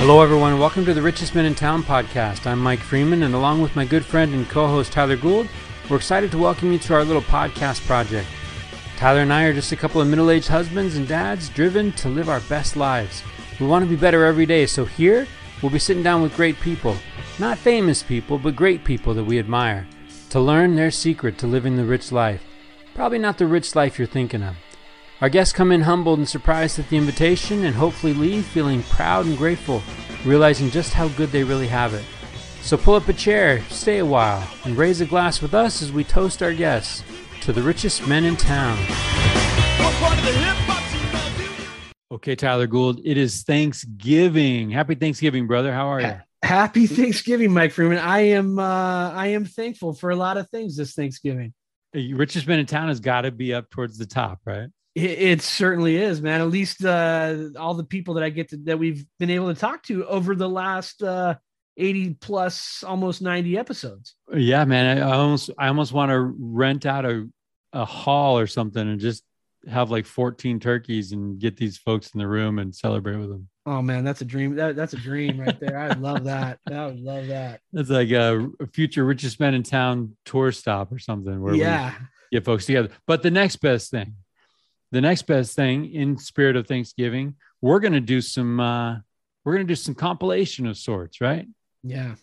[0.00, 0.58] Hello, everyone.
[0.58, 2.46] Welcome to the Richest Men in Town podcast.
[2.46, 5.46] I'm Mike Freeman, and along with my good friend and co host Tyler Gould,
[5.90, 8.26] we're excited to welcome you to our little podcast project.
[8.96, 12.08] Tyler and I are just a couple of middle aged husbands and dads driven to
[12.08, 13.22] live our best lives.
[13.60, 15.26] We want to be better every day, so here
[15.60, 16.96] we'll be sitting down with great people.
[17.38, 19.86] Not famous people, but great people that we admire,
[20.30, 22.42] to learn their secret to living the rich life.
[22.94, 24.56] Probably not the rich life you're thinking of.
[25.20, 29.26] Our guests come in humbled and surprised at the invitation and hopefully leave feeling proud
[29.26, 29.82] and grateful,
[30.24, 32.04] realizing just how good they really have it.
[32.62, 35.92] So pull up a chair, stay a while, and raise a glass with us as
[35.92, 37.04] we toast our guests
[37.42, 38.78] to the richest men in town.
[42.10, 44.70] Okay, Tyler Gould, it is Thanksgiving.
[44.70, 45.70] Happy Thanksgiving, brother.
[45.70, 46.16] How are you?
[46.42, 47.98] Happy Thanksgiving, Mike Freeman.
[47.98, 51.52] I am uh I am thankful for a lot of things this Thanksgiving.
[51.92, 54.68] The richest men in town has got to be up towards the top, right?
[54.94, 56.40] It, it, certainly is, man.
[56.40, 59.58] At least uh, all the people that I get to that we've been able to
[59.58, 61.36] talk to over the last uh,
[61.76, 64.14] 80 plus almost 90 episodes.
[64.34, 64.98] Yeah, man.
[64.98, 67.28] I almost I almost want to rent out a,
[67.72, 69.22] a hall or something and just
[69.68, 73.48] have like 14 turkeys and get these folks in the room and celebrate with them.
[73.66, 74.56] Oh man, that's a dream.
[74.56, 75.78] That, that's a dream right there.
[75.78, 76.58] I love that.
[76.70, 77.60] I would love that.
[77.72, 81.94] That's like a, a, future richest men in town tour stop or something where yeah.
[82.32, 82.88] we get folks together.
[83.06, 84.14] But the next best thing,
[84.92, 88.96] the next best thing in spirit of Thanksgiving, we're gonna do some uh
[89.44, 91.46] we're gonna do some compilation of sorts, right?
[91.82, 92.14] Yeah.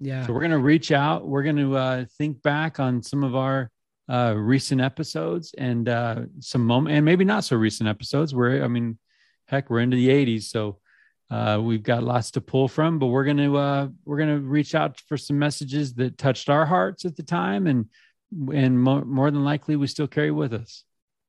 [0.00, 0.26] Yeah.
[0.26, 3.70] So we're gonna reach out, we're gonna uh think back on some of our
[4.08, 8.68] uh recent episodes and uh some moment and maybe not so recent episodes where I
[8.68, 8.98] mean
[9.46, 10.78] heck we're into the 80s so
[11.30, 15.00] uh, we've got lots to pull from but we're gonna uh, we're gonna reach out
[15.08, 17.86] for some messages that touched our hearts at the time and
[18.52, 20.84] and more, more than likely we still carry with us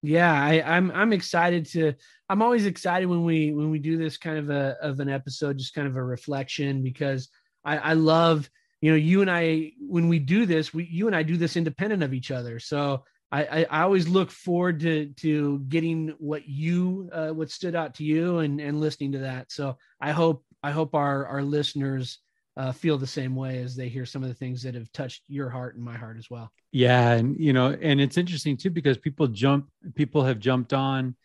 [0.08, 1.94] yeah I, i'm i'm excited to
[2.30, 5.58] i'm always excited when we when we do this kind of a of an episode
[5.58, 7.30] just kind of a reflection because
[7.64, 8.49] i i love
[8.82, 11.55] you know you and i when we do this we you and i do this
[11.55, 17.10] independent of each other so I, I, always look forward to to getting what you
[17.11, 19.52] uh, what stood out to you and and listening to that.
[19.52, 22.20] So I hope I hope our our listeners
[22.58, 25.23] uh, feel the same way as they hear some of the things that have touched
[25.27, 26.52] your heart and my heart as well.
[26.71, 31.15] Yeah, and you know, and it's interesting too because people jump, people have jumped on.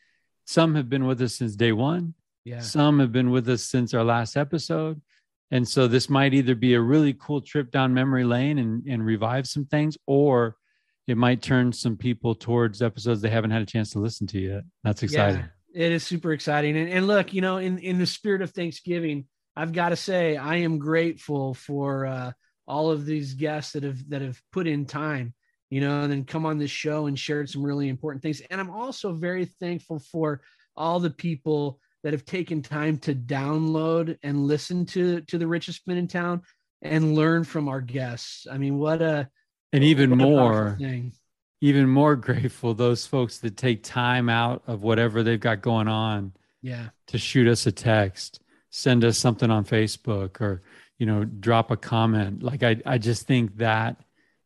[0.47, 2.15] Some have been with us since day one.
[2.45, 2.61] Yeah.
[2.61, 5.01] Some have been with us since our last episode.
[5.51, 9.05] And so this might either be a really cool trip down memory lane and, and
[9.05, 10.57] revive some things, or
[11.07, 14.41] it might turn some people towards episodes they haven't had a chance to listen to
[14.41, 14.63] yet.
[14.85, 15.45] That's exciting.
[15.73, 16.77] Yeah, it is super exciting.
[16.77, 20.37] And, and look, you know, in, in the spirit of Thanksgiving, I've got to say,
[20.37, 22.33] I am grateful for uh,
[22.67, 25.35] all of these guests that have that have put in time,
[25.71, 28.41] you know, and then come on this show and shared some really important things.
[28.51, 30.41] And I'm also very thankful for
[30.77, 35.87] all the people that have taken time to download and listen to to the richest
[35.87, 36.43] men in town
[36.83, 38.47] and learn from our guests.
[38.51, 39.29] I mean, what a
[39.73, 40.79] and even more
[41.61, 46.33] even more grateful those folks that take time out of whatever they've got going on
[46.63, 48.41] yeah to shoot us a text
[48.71, 50.63] send us something on facebook or
[50.99, 52.43] you know drop a comment.
[52.43, 53.97] Like i i just think that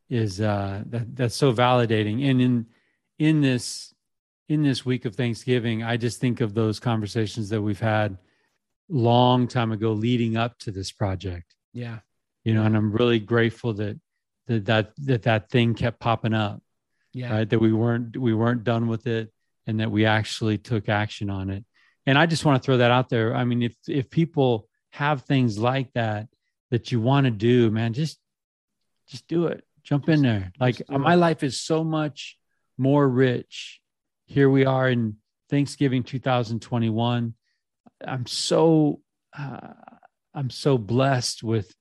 [0.08, 2.28] is uh that that's so validating.
[2.30, 2.66] And in
[3.18, 3.94] in this
[4.48, 8.18] in this week of thanksgiving i just think of those conversations that we've had
[8.88, 11.54] long time ago leading up to this project.
[11.72, 11.98] Yeah.
[12.44, 13.98] You know and i'm really grateful that
[14.46, 16.62] that that that, that thing kept popping up
[17.14, 17.32] yeah.
[17.32, 17.48] right?
[17.48, 19.32] That we weren't we weren't done with it
[19.66, 21.64] and that we actually took action on it
[22.06, 23.34] and i just want to throw that out there.
[23.34, 26.28] I mean if if people have things like that
[26.70, 28.18] that you want to do man just
[29.08, 29.64] just do it.
[29.82, 30.50] Jump in there.
[30.58, 32.38] Like my life is so much
[32.78, 33.80] more rich.
[34.24, 35.16] Here we are in
[35.50, 37.34] thanksgiving 2021
[38.06, 39.00] i'm so
[39.38, 39.74] uh,
[40.34, 41.74] i'm so blessed with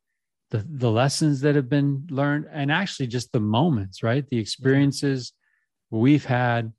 [0.54, 4.28] the the lessons that have been learned and actually just the moments right?
[4.30, 5.34] The experiences
[5.90, 6.72] we've had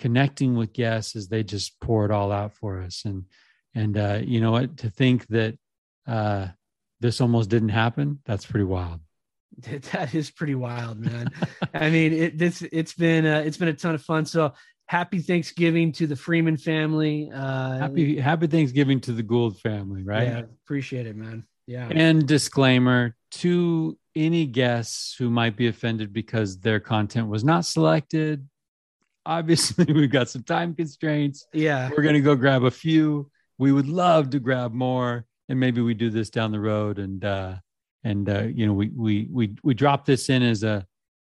[0.00, 3.04] connecting with guests as they just pour it all out for us.
[3.04, 3.26] And
[3.74, 4.78] and uh, you know what?
[4.78, 5.56] To think that
[6.08, 6.48] uh,
[6.98, 9.00] this almost didn't happen that's pretty wild.
[9.92, 11.28] That is pretty wild man.
[11.74, 14.24] I mean it, this it's been uh, it's been a ton of fun.
[14.24, 14.54] So
[14.86, 20.28] happy thanksgiving to the freeman family uh happy happy thanksgiving to the gould family right?
[20.28, 21.44] Yeah appreciate it man.
[21.66, 21.88] Yeah.
[21.88, 28.48] And disclaimer to any guests who might be offended because their content was not selected.
[29.26, 31.46] Obviously, we've got some time constraints.
[31.52, 31.90] Yeah.
[31.90, 33.30] We're going to go grab a few.
[33.58, 37.22] We would love to grab more and maybe we do this down the road and
[37.24, 37.56] uh
[38.04, 40.86] and uh you know we we we we drop this in as a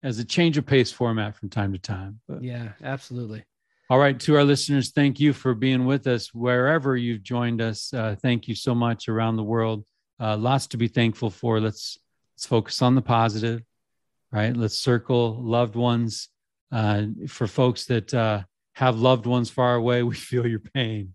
[0.04, 2.20] as a change of pace format from time to time.
[2.28, 3.44] But yeah, absolutely.
[3.90, 7.94] All right, to our listeners, thank you for being with us wherever you've joined us.
[7.94, 9.86] Uh, thank you so much around the world.
[10.20, 11.60] Uh, lots to be thankful for.
[11.60, 11.98] Let's
[12.36, 13.62] let's focus on the positive,
[14.32, 14.56] right?
[14.56, 16.30] Let's circle loved ones.
[16.72, 18.44] Uh, for folks that uh,
[18.74, 21.14] have loved ones far away, we feel your pain.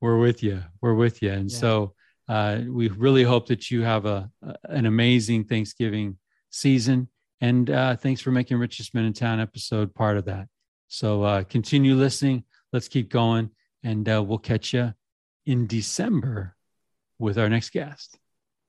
[0.00, 0.62] We're with you.
[0.80, 1.32] We're with you.
[1.32, 1.56] And yeah.
[1.56, 1.94] so
[2.28, 4.30] uh, we really hope that you have a,
[4.64, 6.16] an amazing Thanksgiving
[6.50, 7.08] season.
[7.40, 10.48] And uh, thanks for making Richest Men in Town episode part of that.
[10.88, 12.44] So uh, continue listening.
[12.72, 13.50] Let's keep going.
[13.82, 14.94] And uh, we'll catch you
[15.46, 16.54] in December
[17.18, 18.18] with our next guest.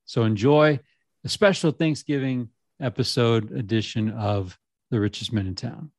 [0.05, 0.79] So enjoy
[1.23, 4.57] a special Thanksgiving episode edition of
[4.91, 5.91] The Richest Men in Town.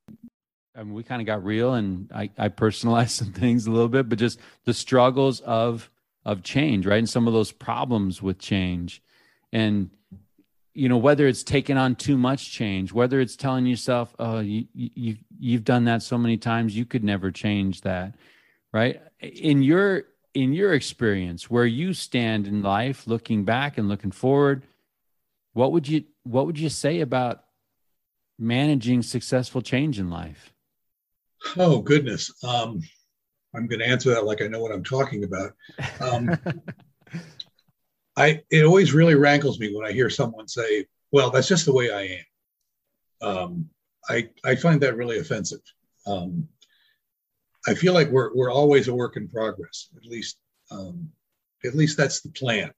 [0.76, 3.88] I mean, we kind of got real and I, I personalized some things a little
[3.88, 5.90] bit, but just the struggles of
[6.24, 6.98] of change, right?
[6.98, 9.02] And some of those problems with change.
[9.52, 9.90] And
[10.74, 14.66] you know whether it's taking on too much change whether it's telling yourself oh you,
[14.72, 18.14] you you've done that so many times you could never change that
[18.72, 20.04] right in your
[20.34, 24.62] in your experience where you stand in life looking back and looking forward
[25.52, 27.44] what would you what would you say about
[28.42, 30.52] managing successful change in life
[31.56, 32.80] oh goodness um
[33.54, 35.52] i'm going to answer that like i know what i'm talking about
[36.00, 36.36] um
[38.16, 41.72] I it always really rankles me when I hear someone say, "Well, that's just the
[41.72, 42.20] way I
[43.22, 43.70] am." Um,
[44.08, 45.60] I I find that really offensive.
[46.06, 46.48] Um,
[47.66, 49.88] I feel like we're we're always a work in progress.
[49.96, 50.38] At least
[50.70, 51.10] um,
[51.64, 52.72] at least that's the plan.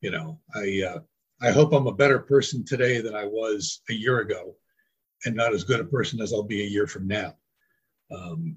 [0.00, 0.98] You know, I uh,
[1.40, 4.54] I hope I'm a better person today than I was a year ago,
[5.24, 7.34] and not as good a person as I'll be a year from now.
[8.10, 8.56] Um,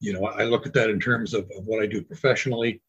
[0.00, 2.80] you know, I look at that in terms of, of what I do professionally.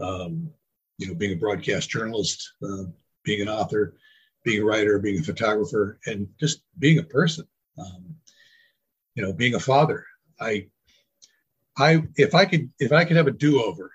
[0.00, 0.50] Um,
[0.98, 2.84] you know, being a broadcast journalist, uh,
[3.24, 3.96] being an author,
[4.44, 7.46] being a writer, being a photographer, and just being a person.
[7.78, 8.16] Um,
[9.14, 10.04] you know, being a father.
[10.40, 10.68] I,
[11.78, 13.90] I, if I could, if I could have a do-over,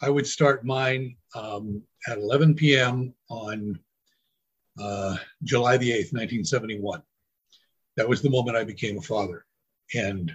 [0.00, 3.14] I would start mine um, at 11 p.m.
[3.30, 3.78] on
[4.80, 7.02] uh, July the 8th, 1971.
[7.96, 9.44] That was the moment I became a father,
[9.94, 10.34] and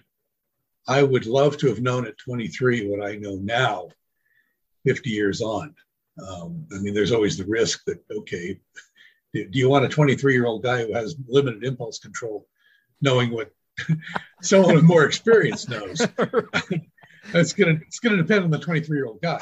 [0.87, 3.89] I would love to have known at 23 what I know now
[4.85, 5.75] 50 years on.
[6.27, 8.59] Um, I mean, there's always the risk that, okay,
[9.33, 12.47] do you want a 23 year old guy who has limited impulse control
[13.01, 13.51] knowing what
[14.41, 16.01] someone with more experience knows?
[17.33, 19.41] it's gonna it's gonna depend on the 23 year old guy.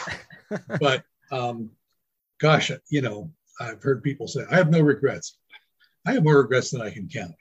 [0.79, 1.71] But um,
[2.39, 5.37] gosh, you know, I've heard people say I have no regrets.
[6.05, 7.35] I have more regrets than I can count,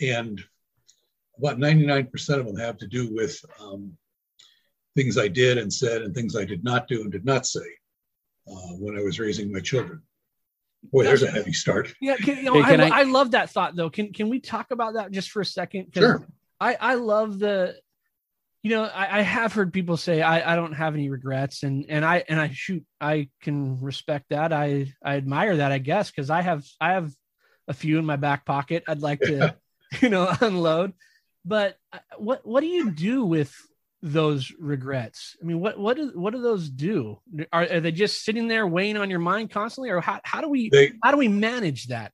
[0.00, 0.42] and
[1.38, 3.92] about 99% of them have to do with um,
[4.96, 7.66] things I did and said and things I did not do and did not say
[8.50, 10.02] uh, when I was raising my children.
[10.92, 11.92] Boy, there's a heavy start.
[12.00, 13.90] Yeah, can, you know, hey, I, I, I, love that thought though.
[13.90, 15.88] Can can we talk about that just for a second?
[15.92, 16.26] Sure.
[16.60, 17.74] I I love the,
[18.62, 21.84] you know, I, I have heard people say I, I don't have any regrets, and
[21.88, 24.52] and I and I shoot I can respect that.
[24.52, 27.12] I I admire that I guess because I have I have
[27.66, 28.84] a few in my back pocket.
[28.88, 29.56] I'd like to,
[30.00, 30.92] you know, unload.
[31.44, 33.54] But uh, what what do you do with
[34.02, 35.36] those regrets?
[35.42, 37.20] I mean, what what do what do those do?
[37.52, 40.48] Are, are they just sitting there weighing on your mind constantly, or how, how do
[40.48, 42.12] we they, how do we manage that?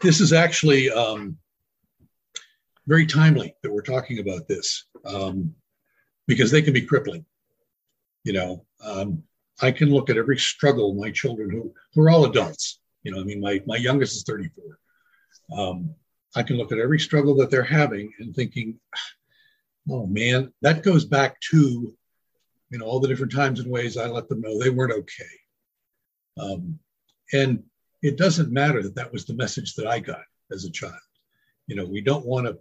[0.00, 1.36] This is actually um,
[2.86, 5.54] very timely that we're talking about this um,
[6.26, 7.24] because they can be crippling.
[8.24, 9.22] You know, um,
[9.60, 12.80] I can look at every struggle my children who who are all adults.
[13.02, 14.78] You know, I mean, my my youngest is 34.
[15.56, 15.94] Um,
[16.36, 18.78] I can look at every struggle that they're having and thinking,
[19.90, 21.94] oh man, that goes back to
[22.70, 25.24] you know all the different times and ways I let them know they weren't okay.
[26.38, 26.78] Um,
[27.32, 27.62] and
[28.02, 30.94] it doesn't matter that that was the message that I got as a child.
[31.66, 32.58] You know, we don't want to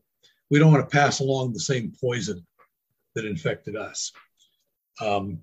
[0.49, 2.45] we don't want to pass along the same poison
[3.15, 4.11] that infected us.
[5.01, 5.39] Um,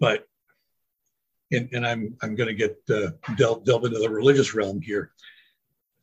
[0.00, 0.26] but
[1.52, 5.12] and, and I'm I'm going to get uh, delve, delve into the religious realm here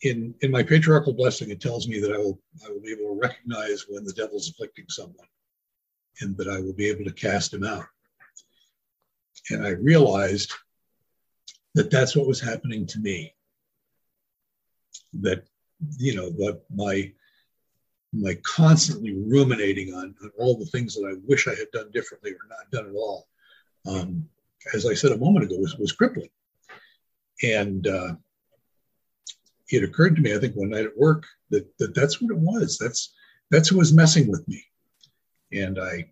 [0.03, 3.15] in in my patriarchal blessing, it tells me that I will I will be able
[3.15, 5.27] to recognize when the devil's afflicting someone,
[6.21, 7.85] and that I will be able to cast him out.
[9.49, 10.53] And I realized
[11.75, 13.33] that that's what was happening to me.
[15.21, 15.45] That
[15.97, 17.11] you know, the, my
[18.11, 22.31] my constantly ruminating on, on all the things that I wish I had done differently
[22.31, 23.27] or not done at all,
[23.87, 24.29] um,
[24.75, 26.29] as I said a moment ago, was was crippling.
[27.41, 28.15] And uh,
[29.73, 32.37] it occurred to me, I think one night at work, that, that that's what it
[32.37, 32.77] was.
[32.77, 33.13] That's
[33.51, 34.63] that's who was messing with me.
[35.51, 36.09] And I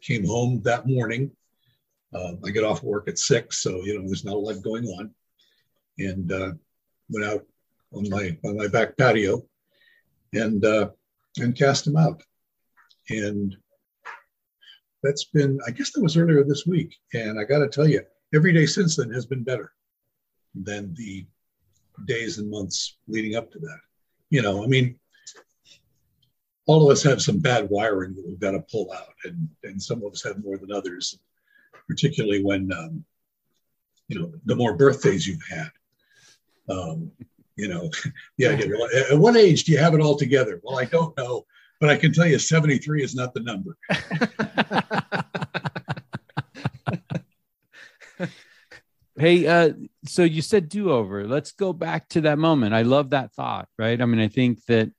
[0.00, 1.30] came home that morning.
[2.14, 4.86] Uh, I get off work at six, so you know there's not a lot going
[4.86, 5.14] on,
[5.98, 6.52] and uh,
[7.10, 7.44] went out
[7.92, 9.42] on my on my back patio,
[10.32, 10.88] and uh,
[11.38, 12.22] and cast him out.
[13.10, 13.56] And
[15.02, 16.96] that's been, I guess that was earlier this week.
[17.14, 18.02] And I got to tell you,
[18.34, 19.72] every day since then has been better
[20.54, 21.26] than the
[22.06, 23.80] days and months leading up to that.
[24.30, 24.98] You know, I mean,
[26.66, 29.82] all of us have some bad wiring that we've got to pull out, and, and
[29.82, 31.18] some of us have more than others,
[31.86, 33.04] particularly when, um,
[34.08, 35.70] you know, the more birthdays you've had.
[36.68, 37.10] Um,
[37.56, 37.90] you know,
[38.36, 38.50] yeah,
[39.10, 40.60] at what age do you have it all together?
[40.62, 41.46] Well, I don't know,
[41.80, 43.76] but I can tell you 73 is not the number.
[49.18, 49.72] hey, uh,
[50.04, 51.26] so you said do over.
[51.26, 52.74] Let's go back to that moment.
[52.74, 54.00] I love that thought, right?
[54.00, 54.90] I mean, I think that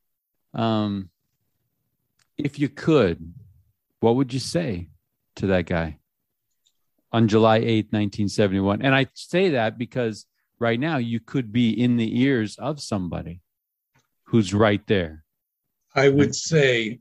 [0.54, 1.10] um,
[2.38, 3.34] if you could,
[4.00, 4.90] what would you say
[5.38, 5.98] to that guy
[7.12, 8.82] on July 8th, 1971?
[8.82, 10.26] And I say that because
[10.60, 13.42] right now you could be in the ears of somebody
[14.26, 15.24] who's right there.
[15.96, 17.00] I would say,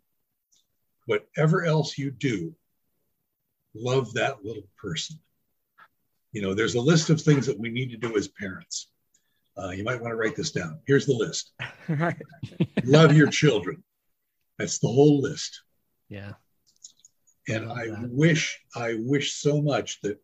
[1.07, 2.55] whatever else you do,
[3.75, 5.19] love that little person.
[6.33, 8.89] You know, there's a list of things that we need to do as parents.
[9.57, 10.79] Uh, you might want to write this down.
[10.87, 11.53] Here's the list.
[12.85, 13.83] love your children.
[14.59, 15.63] That's the whole list.
[16.09, 16.33] Yeah.
[17.49, 18.11] And I that.
[18.11, 20.19] wish, I wish so much that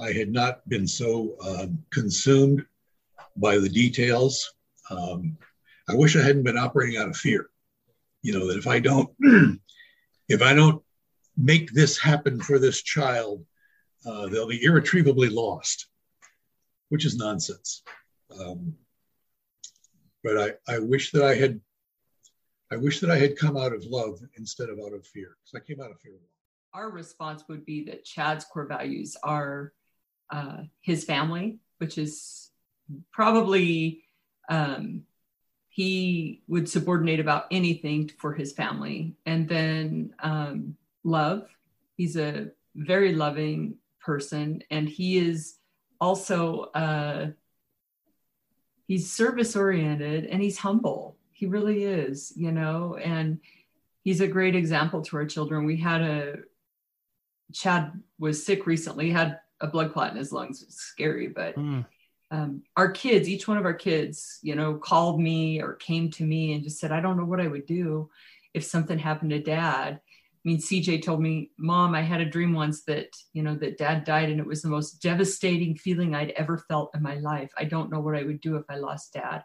[0.00, 2.64] I had not been so um, consumed
[3.36, 4.52] by the details.
[4.90, 5.36] Um,
[5.88, 7.48] I wish I hadn't been operating out of fear.
[8.22, 9.10] You know that if I don't,
[10.28, 10.82] if I don't
[11.36, 13.44] make this happen for this child,
[14.06, 15.88] uh, they'll be irretrievably lost,
[16.88, 17.82] which is nonsense.
[18.38, 18.74] Um,
[20.22, 21.60] but I, I wish that I had,
[22.70, 25.60] I wish that I had come out of love instead of out of fear, because
[25.62, 26.14] I came out of fear.
[26.72, 29.72] Our response would be that Chad's core values are
[30.30, 32.50] uh, his family, which is
[33.12, 34.04] probably
[34.48, 35.02] um,
[35.68, 41.48] he would subordinate about anything for his family, and then um, love.
[41.96, 45.56] He's a very loving person, and he is
[46.00, 47.26] also uh,
[48.86, 51.16] he's service oriented and he's humble.
[51.32, 53.40] He really is, you know, and
[54.02, 55.64] he's a great example to our children.
[55.66, 56.36] We had a
[57.52, 60.62] Chad was sick recently, had a blood clot in his lungs.
[60.62, 61.84] It's scary, but mm.
[62.30, 66.24] um, our kids, each one of our kids, you know, called me or came to
[66.24, 68.10] me and just said, I don't know what I would do
[68.54, 70.00] if something happened to dad.
[70.46, 73.78] I mean, CJ told me, Mom, I had a dream once that, you know, that
[73.78, 77.50] dad died and it was the most devastating feeling I'd ever felt in my life.
[77.58, 79.42] I don't know what I would do if I lost dad.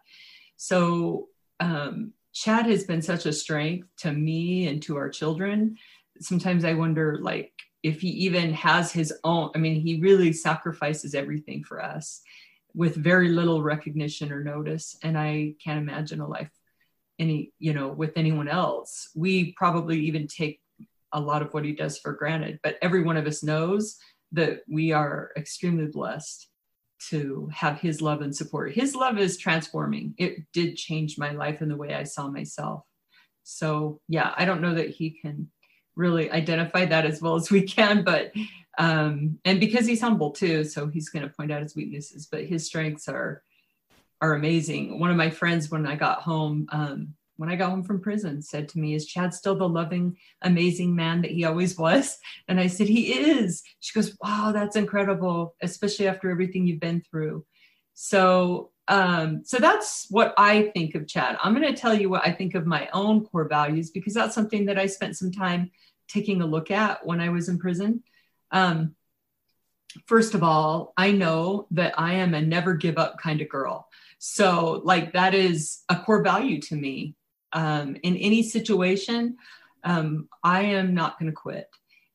[0.57, 1.29] So,
[1.59, 5.75] um, Chad has been such a strength to me and to our children.
[6.19, 7.51] Sometimes I wonder, like,
[7.83, 12.21] if he even has his own i mean he really sacrifices everything for us
[12.73, 16.51] with very little recognition or notice and i can't imagine a life
[17.19, 20.60] any you know with anyone else we probably even take
[21.13, 23.97] a lot of what he does for granted but every one of us knows
[24.31, 26.47] that we are extremely blessed
[27.09, 28.73] to have his love and support.
[28.73, 30.13] His love is transforming.
[30.17, 32.83] It did change my life in the way i saw myself.
[33.43, 35.49] So yeah i don't know that he can
[35.95, 38.31] really identify that as well as we can but
[38.77, 42.45] um and because he's humble too so he's going to point out his weaknesses but
[42.45, 43.43] his strengths are
[44.21, 44.99] are amazing.
[44.99, 48.41] One of my friends when i got home um when i got home from prison
[48.41, 52.17] said to me is chad still the loving amazing man that he always was
[52.47, 57.01] and i said he is she goes wow that's incredible especially after everything you've been
[57.01, 57.45] through
[57.93, 61.37] so um, so that's what I think of Chad.
[61.41, 64.35] I'm going to tell you what I think of my own core values because that's
[64.35, 65.71] something that I spent some time
[66.09, 68.03] taking a look at when I was in prison.
[68.51, 68.95] Um,
[70.07, 73.87] first of all, I know that I am a never give up kind of girl.
[74.19, 77.15] So, like, that is a core value to me.
[77.53, 79.37] Um, in any situation,
[79.83, 81.69] um, I am not going to quit.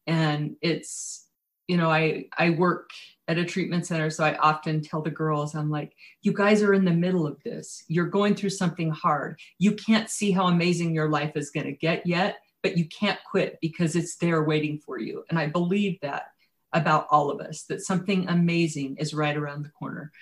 [0.07, 1.27] And it's,
[1.67, 2.91] you know, I, I work
[3.29, 4.09] at a treatment center.
[4.09, 7.43] So I often tell the girls, I'm like, you guys are in the middle of
[7.43, 7.83] this.
[7.89, 9.41] You're going through something hard.
[9.59, 13.19] You can't see how amazing your life is going to get yet, but you can't
[13.29, 15.25] quit because it's there waiting for you.
[15.29, 16.27] And I believe that
[16.73, 20.13] about all of us, that something amazing is right around the corner.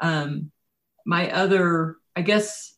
[0.00, 0.52] Um,
[1.04, 2.74] my other, I guess,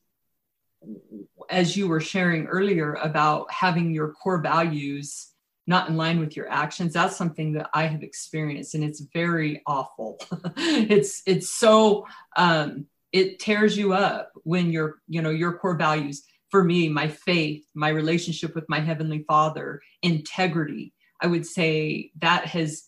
[1.51, 5.31] as you were sharing earlier about having your core values
[5.67, 9.63] not in line with your actions that's something that i have experienced and it's very
[9.67, 10.19] awful.
[10.57, 16.25] It's it's so um it tears you up when your you know your core values
[16.51, 20.93] for me my faith my relationship with my heavenly father integrity.
[21.23, 22.85] I would say that has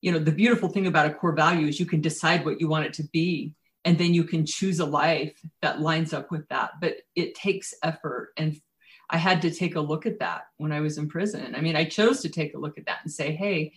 [0.00, 2.68] you know the beautiful thing about a core value is you can decide what you
[2.68, 3.54] want it to be
[3.86, 7.72] and then you can choose a life that lines up with that but it takes
[7.82, 8.60] effort and
[9.08, 11.54] I had to take a look at that when I was in prison.
[11.54, 13.72] I mean, I chose to take a look at that and say, hey,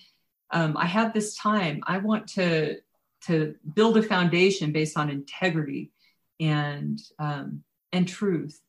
[0.52, 1.84] um, I have this time.
[1.86, 2.78] I want to
[3.28, 5.92] to build a foundation based on integrity
[6.40, 8.60] and um, and truth.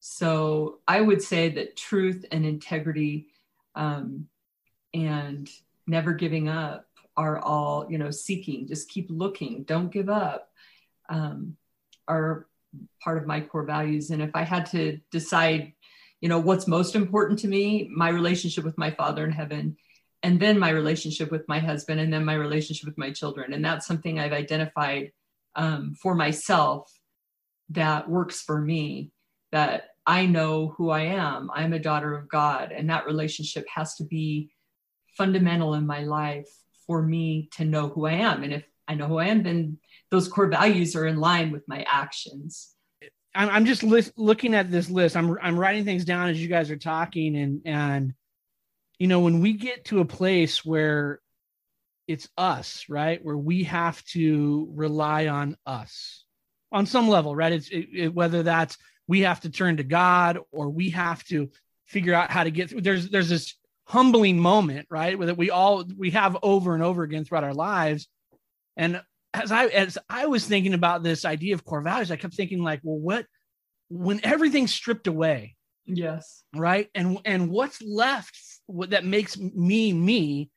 [0.00, 3.28] So I would say that truth and integrity
[3.74, 4.26] um,
[4.92, 5.48] and
[5.86, 6.86] never giving up
[7.16, 8.66] are all you know seeking.
[8.66, 9.62] Just keep looking.
[9.62, 10.50] Don't give up.
[11.08, 11.56] Um,
[12.08, 12.46] are
[13.02, 14.10] part of my core values.
[14.10, 15.72] And if I had to decide,
[16.20, 19.76] you know, what's most important to me, my relationship with my Father in heaven
[20.24, 23.52] and then my relationship with my husband and then my relationship with my children.
[23.52, 25.12] And that's something i've identified
[25.54, 26.90] um, for myself
[27.70, 29.12] that works for me
[29.52, 31.50] that i know who i am.
[31.52, 34.50] I'm a daughter of god and that relationship has to be
[35.16, 36.48] fundamental in my life
[36.86, 38.42] for me to know who i am.
[38.42, 39.78] And if i know who i am then
[40.14, 42.74] those core values are in line with my actions
[43.34, 43.82] i'm, I'm just
[44.16, 47.62] looking at this list I'm, I'm writing things down as you guys are talking and
[47.64, 48.14] and
[48.98, 51.20] you know, when we get to a place where
[52.06, 53.24] it's us, right?
[53.24, 56.24] Where we have to rely on us
[56.70, 57.52] on some level, right?
[57.52, 61.50] It's it, it, whether that's we have to turn to God or we have to
[61.86, 62.82] figure out how to get through.
[62.82, 63.54] There's there's this
[63.86, 65.18] humbling moment, right?
[65.18, 68.08] That we all we have over and over again throughout our lives.
[68.76, 69.02] And
[69.34, 72.62] as I as I was thinking about this idea of core values, I kept thinking
[72.62, 73.26] like, well, what
[73.88, 76.88] when everything's stripped away, yes, right?
[76.94, 80.50] And and what's left what that makes me me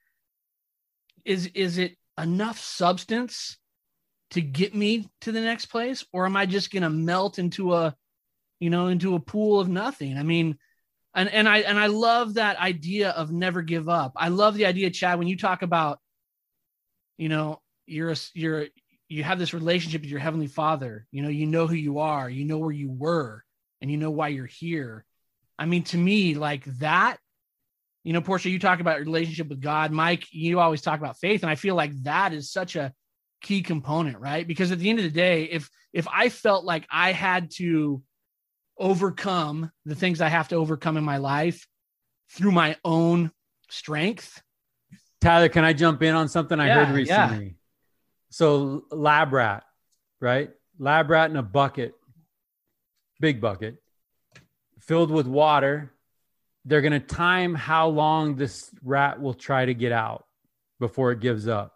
[1.25, 3.57] is is it enough substance
[4.31, 6.05] to get me to the next place?
[6.13, 7.95] Or am i just going to melt into a
[8.59, 10.17] you know into a pool of nothing?
[10.17, 10.57] I mean
[11.15, 14.13] and and i and i love that idea of never give up.
[14.15, 15.99] I love the idea chad when you talk about
[17.17, 18.67] you know you're a, you're
[19.09, 22.29] you have this relationship with your heavenly father you know you know who you are
[22.29, 23.43] you know where you were
[23.81, 25.05] and you know why you're here
[25.57, 27.17] i mean to me like that
[28.07, 29.91] you know, Portia, you talk about your relationship with God.
[29.91, 31.43] Mike, you always talk about faith.
[31.43, 32.93] And I feel like that is such a
[33.41, 34.47] key component, right?
[34.47, 38.01] Because at the end of the day, if if I felt like I had to
[38.77, 41.67] overcome the things I have to overcome in my life
[42.31, 43.29] through my own
[43.69, 44.41] strength.
[45.19, 47.45] Tyler, can I jump in on something I yeah, heard recently?
[47.45, 47.51] Yeah.
[48.29, 49.63] So lab rat,
[50.19, 50.51] right?
[50.79, 51.93] Lab rat in a bucket,
[53.19, 53.77] big bucket,
[54.79, 55.93] filled with water
[56.67, 60.25] they're going to time how long this rat will try to get out
[60.81, 61.73] before it gives up.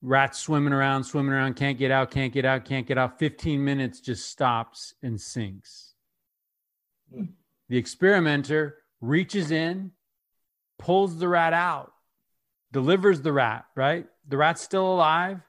[0.00, 3.18] Rat's swimming around, swimming around, can't get out, can't get out, can't get out.
[3.18, 5.92] 15 minutes just stops and sinks.
[7.14, 7.24] Hmm.
[7.68, 9.92] The experimenter reaches in,
[10.78, 11.92] pulls the rat out,
[12.72, 14.06] delivers the rat, right?
[14.26, 15.40] The rat's still alive,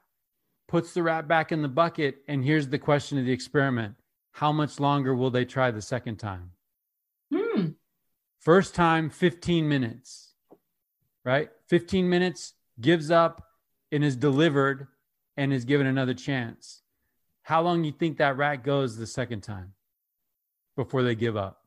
[0.74, 2.16] puts the rat back in the bucket.
[2.26, 3.94] And here's the question of the experiment
[4.32, 6.50] How much longer will they try the second time?
[7.32, 7.68] Hmm.
[8.40, 10.34] First time, 15 minutes,
[11.24, 11.48] right?
[11.68, 13.46] 15 minutes, gives up
[13.92, 14.88] and is delivered
[15.36, 16.82] and is given another chance.
[17.42, 19.74] How long do you think that rat goes the second time
[20.74, 21.62] before they give up?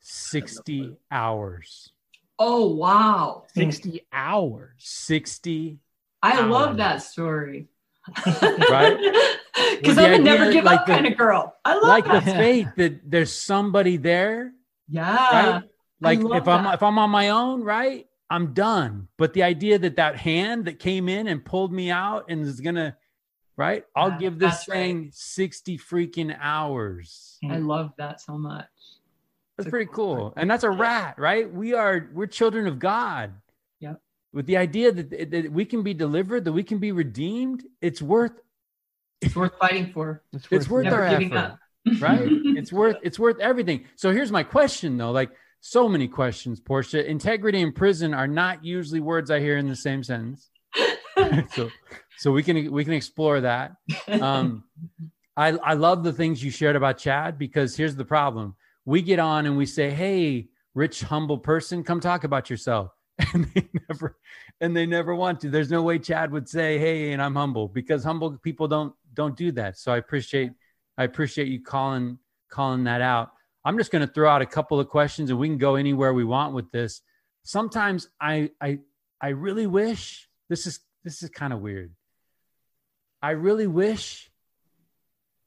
[0.00, 1.90] 60 hours.
[2.38, 3.44] Oh, wow.
[3.54, 4.72] 60 hours.
[4.78, 5.78] 60
[6.22, 6.50] I hours.
[6.50, 7.68] love that story.
[8.26, 8.98] right?
[9.80, 11.54] Because I'm a never give like up the, kind of girl.
[11.64, 12.24] I love like that.
[12.24, 14.52] the faith that there's somebody there
[14.92, 15.52] yeah.
[15.52, 15.62] Right?
[16.00, 18.06] Like if I'm if I'm on my own, right?
[18.28, 19.08] I'm done.
[19.16, 22.60] But the idea that that hand that came in and pulled me out and is
[22.60, 22.96] gonna,
[23.56, 23.84] right?
[23.96, 25.14] I'll yeah, give this thing right.
[25.14, 27.38] 60 freaking hours.
[27.48, 28.66] I love that so much.
[29.56, 30.32] That's pretty cool.
[30.36, 31.50] And that's a rat, right?
[31.50, 33.32] We are we're children of God.
[34.32, 34.38] Yep.
[34.38, 38.00] With the idea that, that we can be delivered, that we can be redeemed, it's
[38.00, 38.32] worth
[39.20, 40.22] it's worth fighting for.
[40.32, 41.32] It's worth, it's worth our effort.
[41.32, 41.58] Up
[42.00, 42.20] right?
[42.28, 43.84] it's worth it's worth everything.
[43.96, 47.08] So here's my question though, like so many questions, Portia.
[47.08, 50.50] Integrity and prison are not usually words I hear in the same sentence.
[51.54, 51.70] so
[52.18, 53.72] so we can we can explore that.
[54.08, 54.64] Um
[55.36, 58.56] I I love the things you shared about Chad because here's the problem.
[58.84, 62.90] We get on and we say, "Hey, rich humble person, come talk about yourself."
[63.34, 64.18] And they never
[64.60, 65.50] and they never want to.
[65.50, 69.36] There's no way Chad would say, "Hey, and I'm humble," because humble people don't don't
[69.36, 69.78] do that.
[69.78, 70.52] So I appreciate
[70.98, 72.18] I appreciate you calling
[72.50, 73.32] calling that out.
[73.64, 76.12] I'm just going to throw out a couple of questions and we can go anywhere
[76.12, 77.02] we want with this.
[77.44, 78.80] Sometimes I I
[79.20, 81.92] I really wish this is this is kind of weird.
[83.22, 84.30] I really wish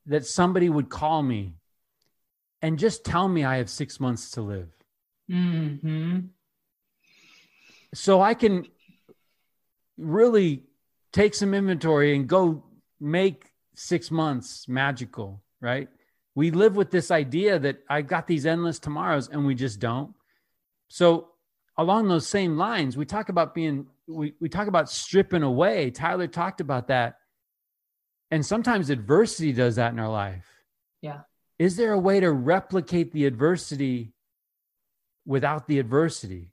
[0.06, 1.56] that somebody would call me
[2.62, 4.70] and just tell me I have 6 months to live.
[5.30, 6.20] hmm
[7.96, 8.68] So I can
[9.98, 10.64] really
[11.12, 12.64] take some inventory and go
[13.00, 15.90] make six months magical, right?
[16.36, 20.14] we live with this idea that I got these endless tomorrows and we just don't.
[20.90, 21.30] So
[21.78, 25.90] along those same lines, we talk about being we, we talk about stripping away.
[25.90, 27.16] Tyler talked about that.
[28.30, 30.46] And sometimes adversity does that in our life.
[31.02, 31.22] Yeah.
[31.58, 34.14] Is there a way to replicate the adversity
[35.26, 36.52] without the adversity?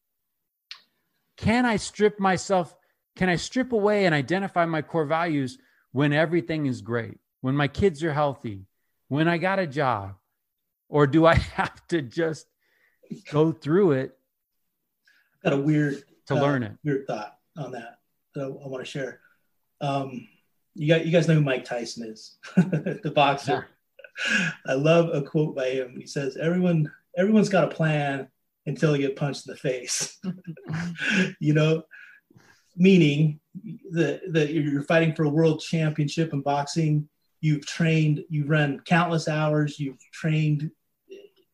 [1.37, 2.75] Can I strip myself?
[3.17, 5.59] Can I strip away and identify my core values
[5.93, 8.67] when everything is great, when my kids are healthy,
[9.09, 10.15] when I got a job?
[10.89, 12.47] Or do I have to just
[13.31, 14.17] go through it?
[15.45, 16.73] I've Got a weird to uh, learn it.
[16.85, 17.99] Weird thought on that
[18.35, 19.21] that I, I want to share.
[19.81, 20.27] Um,
[20.75, 23.69] you got you guys know who Mike Tyson is, the boxer.
[24.29, 24.51] Yeah.
[24.67, 25.97] I love a quote by him.
[25.99, 28.29] He says, "Everyone everyone's got a plan
[28.67, 30.19] until they get punched in the face."
[31.41, 31.83] you know,
[32.77, 33.41] meaning
[33.91, 37.09] that that you're fighting for a world championship in boxing.
[37.41, 40.71] You've trained, you've run countless hours, you've trained,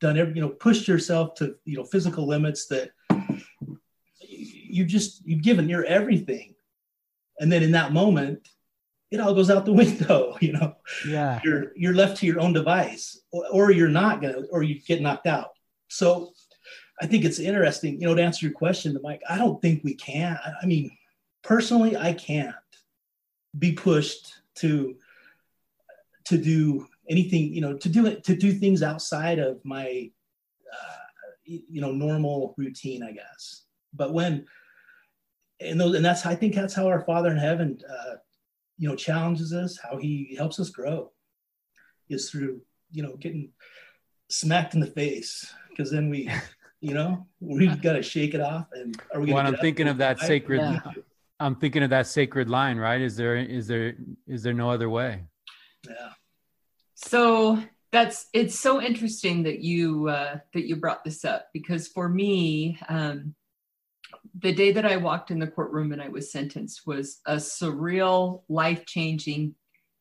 [0.00, 2.90] done every, you know, pushed yourself to you know physical limits that
[4.68, 6.54] you just you've given your everything
[7.40, 8.48] and then in that moment
[9.10, 10.74] it all goes out the window you know
[11.06, 14.80] yeah you're you're left to your own device or, or you're not gonna or you
[14.80, 15.50] get knocked out
[15.88, 16.32] so
[17.00, 19.94] i think it's interesting you know to answer your question mike i don't think we
[19.94, 20.38] can.
[20.62, 20.90] I mean
[21.42, 22.54] personally i can't
[23.58, 24.96] be pushed to
[26.24, 30.10] to do anything you know to do it to do things outside of my
[30.72, 30.96] uh,
[31.44, 33.62] you know normal routine i guess.
[33.94, 34.46] But when
[35.60, 38.16] and those and that's I think that's how our Father in heaven uh,
[38.76, 41.10] you know challenges us, how he helps us grow
[42.08, 43.50] is through you know getting
[44.28, 46.26] smacked in the face because then we
[46.80, 49.98] you know we've got to shake it off and are we well, I'm thinking of
[49.98, 50.80] that sacred yeah.
[51.40, 53.94] I'm thinking of that sacred line right is there is there
[54.26, 55.24] is there no other way
[55.86, 56.10] yeah
[56.94, 62.08] so that's it's so interesting that you uh, that you brought this up because for
[62.08, 63.34] me um,
[64.40, 68.42] the day that I walked in the courtroom and I was sentenced was a surreal,
[68.48, 69.54] life changing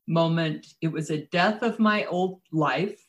[0.07, 0.67] moment.
[0.81, 3.01] It was a death of my old life.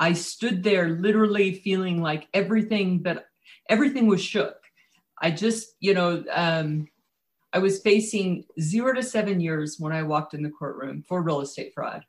[0.00, 3.26] I stood there literally feeling like everything that
[3.68, 4.56] everything was shook.
[5.20, 6.88] I just, you know, um,
[7.52, 11.42] I was facing zero to seven years when I walked in the courtroom for real
[11.42, 12.06] estate fraud.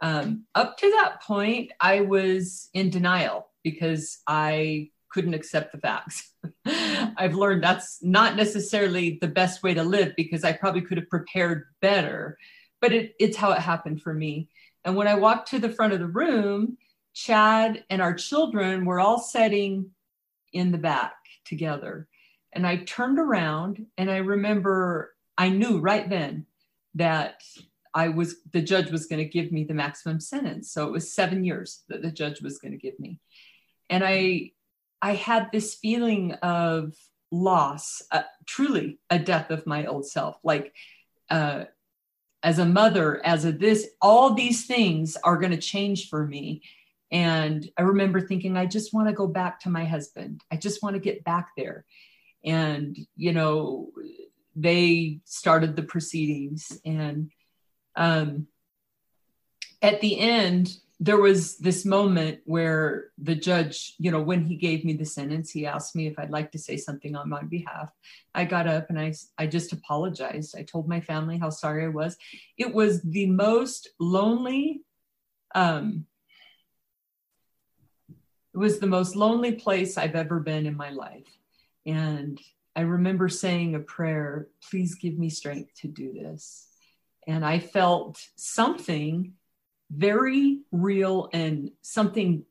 [0.00, 6.32] Um, up to that point, I was in denial because I couldn't accept the facts.
[6.66, 11.08] I've learned that's not necessarily the best way to live because I probably could have
[11.08, 12.38] prepared better,
[12.80, 14.48] but it, it's how it happened for me.
[14.84, 16.78] And when I walked to the front of the room,
[17.20, 19.90] Chad and our children were all sitting
[20.54, 22.08] in the back together.
[22.54, 26.46] And I turned around and I remember I knew right then
[26.94, 27.42] that
[27.92, 30.72] I was the judge was going to give me the maximum sentence.
[30.72, 33.20] So it was seven years that the judge was going to give me.
[33.90, 34.52] And I
[35.02, 36.94] I had this feeling of
[37.30, 40.38] loss, uh, truly a death of my old self.
[40.42, 40.72] Like,
[41.28, 41.64] uh,
[42.42, 46.62] as a mother, as a this, all these things are going to change for me.
[47.12, 50.42] And I remember thinking, I just want to go back to my husband.
[50.50, 51.84] I just want to get back there.
[52.44, 53.90] And, you know,
[54.54, 56.80] they started the proceedings.
[56.84, 57.30] And
[57.96, 58.46] um,
[59.82, 64.84] at the end, there was this moment where the judge, you know, when he gave
[64.84, 67.90] me the sentence, he asked me if I'd like to say something on my behalf.
[68.34, 70.54] I got up and I, I just apologized.
[70.56, 72.18] I told my family how sorry I was.
[72.58, 74.82] It was the most lonely,
[75.54, 76.04] um,
[78.54, 81.28] it was the most lonely place I've ever been in my life.
[81.86, 82.40] And
[82.74, 86.66] I remember saying a prayer, please give me strength to do this.
[87.26, 89.34] And I felt something
[89.90, 92.44] very real and something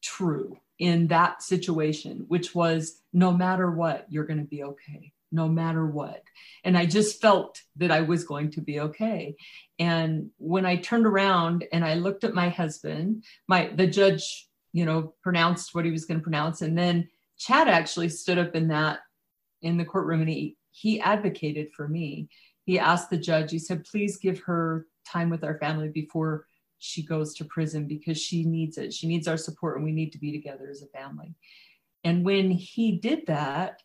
[0.00, 5.48] true in that situation, which was no matter what, you're going to be okay, no
[5.48, 6.22] matter what.
[6.64, 9.36] And I just felt that I was going to be okay.
[9.78, 14.84] And when I turned around and I looked at my husband, my the judge, you
[14.84, 17.08] know, pronounced what he was going to pronounce, and then
[17.38, 19.00] Chad actually stood up in that
[19.62, 22.28] in the courtroom and he he advocated for me.
[22.64, 26.46] He asked the judge, he said, please give her time with our family before
[26.78, 28.92] she goes to prison because she needs it.
[28.92, 31.34] She needs our support and we need to be together as a family.
[32.04, 33.82] And when he did that,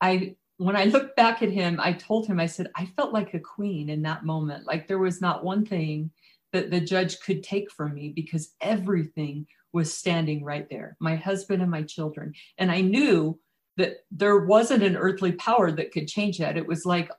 [0.00, 3.34] I when I looked back at him, I told him, I said, I felt like
[3.34, 4.66] a queen in that moment.
[4.66, 6.10] Like there was not one thing
[6.52, 11.62] that the judge could take from me because everything was standing right there my husband
[11.62, 12.34] and my children.
[12.58, 13.38] And I knew
[13.76, 16.56] that there wasn't an earthly power that could change that.
[16.56, 17.10] It was like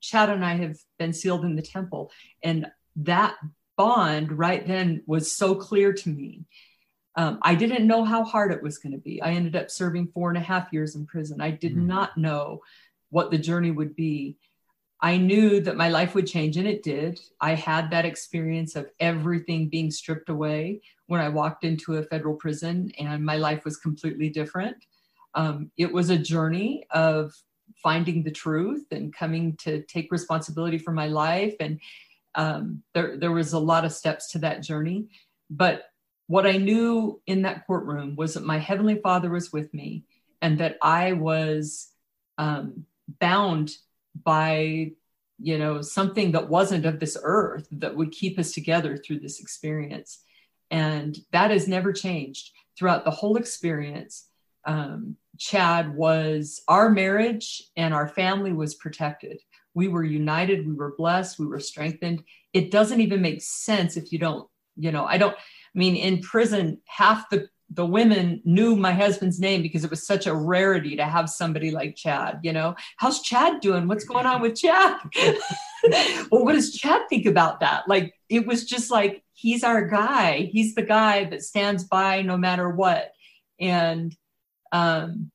[0.00, 2.10] Chad and I have been sealed in the temple,
[2.42, 3.36] and that
[3.76, 6.44] bond right then was so clear to me.
[7.16, 9.20] Um, I didn't know how hard it was going to be.
[9.20, 11.40] I ended up serving four and a half years in prison.
[11.40, 11.86] I did mm.
[11.86, 12.60] not know
[13.10, 14.36] what the journey would be.
[15.00, 17.18] I knew that my life would change, and it did.
[17.40, 20.82] I had that experience of everything being stripped away
[21.12, 24.78] when I walked into a federal prison, and my life was completely different.
[25.34, 27.34] Um, it was a journey of
[27.82, 31.54] finding the truth and coming to take responsibility for my life.
[31.60, 31.80] And
[32.34, 35.08] um, there, there was a lot of steps to that journey.
[35.50, 35.84] But
[36.28, 40.04] what i knew in that courtroom was that my heavenly father was with me
[40.40, 41.88] and that i was
[42.38, 42.86] um,
[43.20, 43.76] bound
[44.24, 44.92] by
[45.38, 49.40] you know something that wasn't of this earth that would keep us together through this
[49.40, 50.20] experience
[50.72, 54.28] and that has never changed throughout the whole experience
[54.64, 59.40] um, Chad was our marriage and our family was protected.
[59.74, 62.22] We were united, we were blessed, we were strengthened.
[62.52, 66.20] It doesn't even make sense if you don't, you know, I don't, I mean, in
[66.20, 70.96] prison, half the the women knew my husband's name because it was such a rarity
[70.96, 72.74] to have somebody like Chad, you know.
[72.98, 73.88] How's Chad doing?
[73.88, 74.96] What's going on with Chad?
[76.30, 77.88] well, what does Chad think about that?
[77.88, 80.50] Like it was just like he's our guy.
[80.52, 83.12] He's the guy that stands by no matter what.
[83.58, 84.14] And
[84.72, 85.30] um,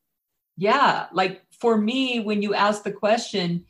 [0.57, 3.65] yeah, like for me, when you ask the question,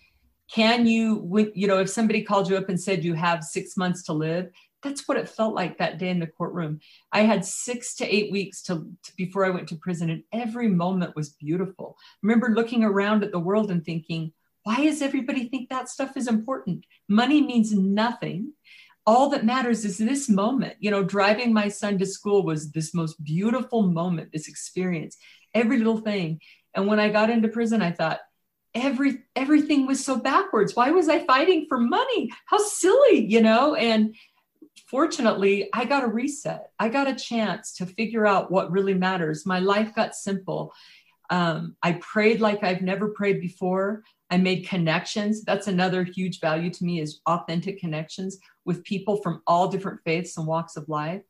[0.52, 4.04] can you, you know, if somebody called you up and said you have six months
[4.04, 4.50] to live,
[4.84, 6.80] that's what it felt like that day in the courtroom.
[7.12, 10.68] I had six to eight weeks to, to, before I went to prison, and every
[10.68, 11.98] moment was beautiful.
[12.00, 16.18] I remember looking around at the world and thinking, why does everybody think that stuff
[16.18, 16.86] is important?
[17.08, 18.54] Money means nothing.
[19.06, 20.76] All that matters is this moment.
[20.80, 25.18] You know, driving my son to school was this most beautiful moment, this experience
[25.54, 26.40] every little thing.
[26.74, 28.20] And when I got into prison, I thought,
[28.76, 30.76] every everything was so backwards.
[30.76, 32.30] Why was I fighting for money?
[32.46, 33.76] How silly, you know?
[33.76, 34.16] And
[34.88, 36.72] fortunately, I got a reset.
[36.80, 39.46] I got a chance to figure out what really matters.
[39.46, 40.74] My life got simple.
[41.30, 44.04] Um, I prayed like I've never prayed before.
[44.30, 45.44] I made connections.
[45.44, 50.38] That's another huge value to me is authentic connections with people from all different faiths
[50.38, 51.22] and walks of life.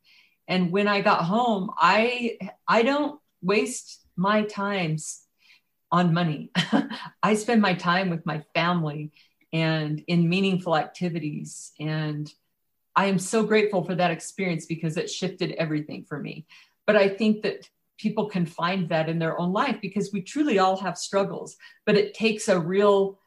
[0.47, 5.23] And when I got home, I I don't waste my times
[5.91, 6.51] on money.
[7.23, 9.11] I spend my time with my family
[9.53, 11.71] and in meaningful activities.
[11.79, 12.31] And
[12.97, 16.47] I am so grateful for that experience because it shifted everything for me.
[16.87, 20.57] But I think that people can find that in their own life because we truly
[20.57, 23.19] all have struggles, but it takes a real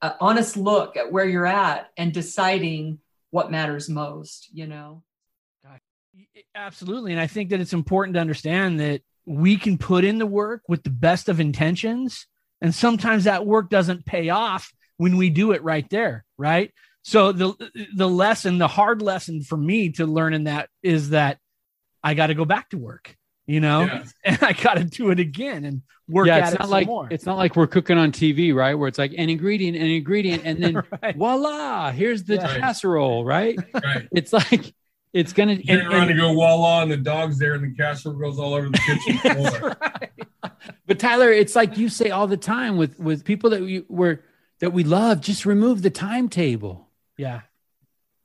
[0.00, 5.02] uh, honest look at where you're at and deciding what matters most, you know?
[6.54, 7.12] Absolutely.
[7.12, 10.62] And I think that it's important to understand that we can put in the work
[10.68, 12.26] with the best of intentions.
[12.60, 16.24] And sometimes that work doesn't pay off when we do it right there.
[16.38, 16.72] Right.
[17.02, 17.54] So the
[17.94, 21.38] the lesson, the hard lesson for me to learn in that is that
[22.02, 24.04] I got to go back to work, you know, yeah.
[24.24, 27.08] and I got to do it again and work yeah, it's not like more.
[27.10, 28.74] it's not like we're cooking on TV, right?
[28.74, 31.16] Where it's like an ingredient, an ingredient, and then right.
[31.16, 32.58] voila, here's the yeah.
[32.58, 33.58] casserole, right?
[33.74, 34.08] right?
[34.12, 34.72] It's like
[35.12, 38.14] it's gonna you turn around and, go voila, and the dog's there, and the casserole
[38.16, 39.76] goes all over the kitchen floor.
[39.80, 40.10] right.
[40.86, 44.22] But Tyler, it's like you say all the time with with people that we were
[44.60, 45.20] that we love.
[45.20, 46.91] Just remove the timetable.
[47.16, 47.42] Yeah.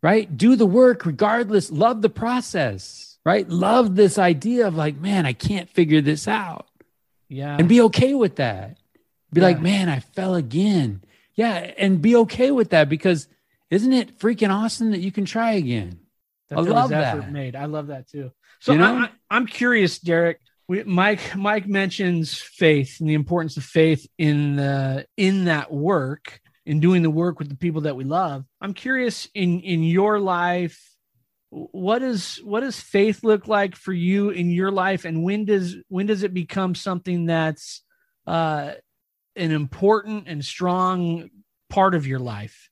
[0.01, 0.35] Right.
[0.35, 1.71] Do the work regardless.
[1.71, 3.17] Love the process.
[3.25, 3.47] Right.
[3.47, 6.67] Love this idea of like, man, I can't figure this out.
[7.27, 7.57] Yeah.
[7.57, 8.77] And be okay with that.
[9.33, 9.47] Be yeah.
[9.47, 11.03] like, man, I fell again.
[11.35, 11.71] Yeah.
[11.77, 13.27] And be okay with that because
[13.69, 15.99] isn't it freaking awesome that you can try again?
[16.49, 17.31] that I love that.
[17.31, 17.55] made.
[17.55, 18.31] I love that too.
[18.59, 19.07] So you know?
[19.29, 20.39] I, am curious, Derek.
[20.67, 26.41] We, Mike Mike mentions faith and the importance of faith in the in that work
[26.67, 28.45] in doing the work with the people that we love.
[28.61, 30.79] I'm curious in in your life
[31.49, 35.77] what is what does faith look like for you in your life and when does
[35.87, 37.83] when does it become something that's
[38.27, 38.71] uh
[39.37, 41.29] an important and strong
[41.69, 42.69] part of your life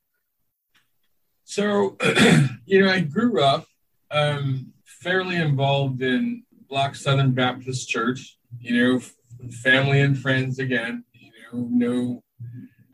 [1.45, 1.95] so,
[2.65, 3.67] you know, I grew up
[4.09, 8.37] um, fairly involved in Black Southern Baptist Church.
[8.59, 11.03] You know, family and friends again.
[11.13, 12.23] You know, know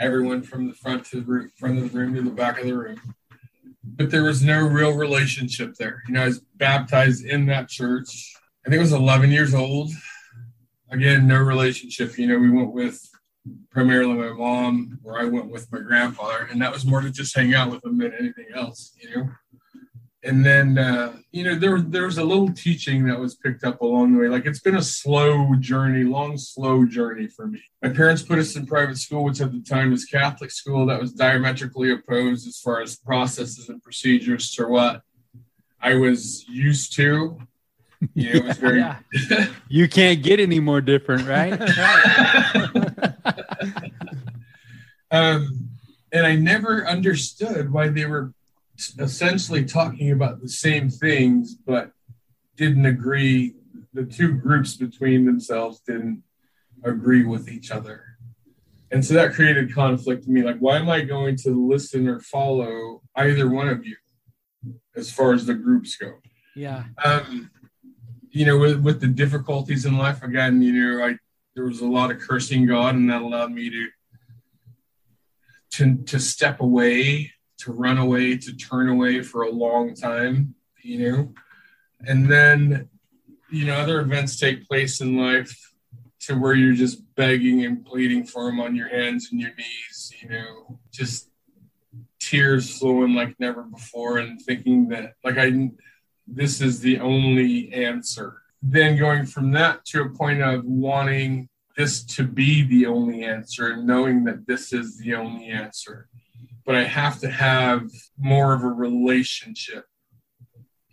[0.01, 2.65] everyone from the front to the room, front of the room to the back of
[2.65, 2.99] the room.
[3.83, 6.01] But there was no real relationship there.
[6.07, 8.33] You know, I was baptized in that church.
[8.65, 9.91] I think I was 11 years old.
[10.89, 12.17] Again, no relationship.
[12.17, 12.99] You know, we went with
[13.69, 17.35] primarily my mom, or I went with my grandfather, and that was more to just
[17.35, 19.29] hang out with them than anything else, you know.
[20.23, 23.81] And then, uh, you know, there there was a little teaching that was picked up
[23.81, 24.27] along the way.
[24.27, 27.59] Like it's been a slow journey, long, slow journey for me.
[27.81, 30.85] My parents put us in private school, which at the time was Catholic school.
[30.85, 35.01] That was diametrically opposed as far as processes and procedures to what
[35.81, 37.39] I was used to.
[38.13, 38.99] You know, it was very Yeah.
[39.69, 41.53] You can't get any more different, right?
[45.11, 45.69] um,
[46.11, 48.33] and I never understood why they were
[48.99, 51.91] essentially talking about the same things, but
[52.55, 53.55] didn't agree.
[53.93, 56.23] The two groups between themselves didn't
[56.83, 58.05] agree with each other.
[58.91, 60.43] And so that created conflict in me.
[60.43, 63.95] Like, why am I going to listen or follow either one of you
[64.95, 66.13] as far as the groups go?
[66.55, 66.83] Yeah.
[67.03, 67.49] um,
[68.29, 71.17] you know, with, with the difficulties in life, again, you know, I
[71.55, 73.87] there was a lot of cursing God, and that allowed me to
[75.71, 77.31] to to step away,
[77.63, 81.33] to run away, to turn away for a long time, you know,
[82.07, 82.89] and then
[83.49, 85.55] you know other events take place in life
[86.21, 90.13] to where you're just begging and pleading for him on your hands and your knees,
[90.21, 91.29] you know, just
[92.19, 95.71] tears flowing like never before, and thinking that like I
[96.27, 98.41] this is the only answer.
[98.61, 103.71] Then going from that to a point of wanting this to be the only answer
[103.71, 106.07] and knowing that this is the only answer.
[106.71, 109.83] But I have to have more of a relationship,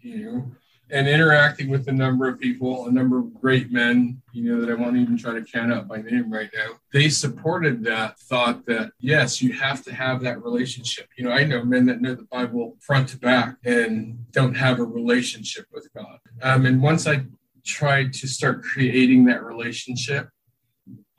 [0.01, 0.51] you know,
[0.91, 4.73] and interacting with a number of people, a number of great men, you know, that
[4.73, 6.71] I won't even try to count out by name right now.
[6.93, 11.07] They supported that thought that, yes, you have to have that relationship.
[11.17, 14.81] You know, I know men that know the Bible front to back and don't have
[14.81, 16.19] a relationship with God.
[16.43, 17.25] Um, and once I
[17.65, 20.29] tried to start creating that relationship,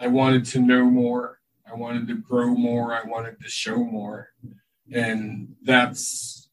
[0.02, 1.38] I wanted to know more.
[1.71, 2.93] I wanted to grow more.
[2.93, 4.29] I wanted to show more.
[4.91, 6.49] And that's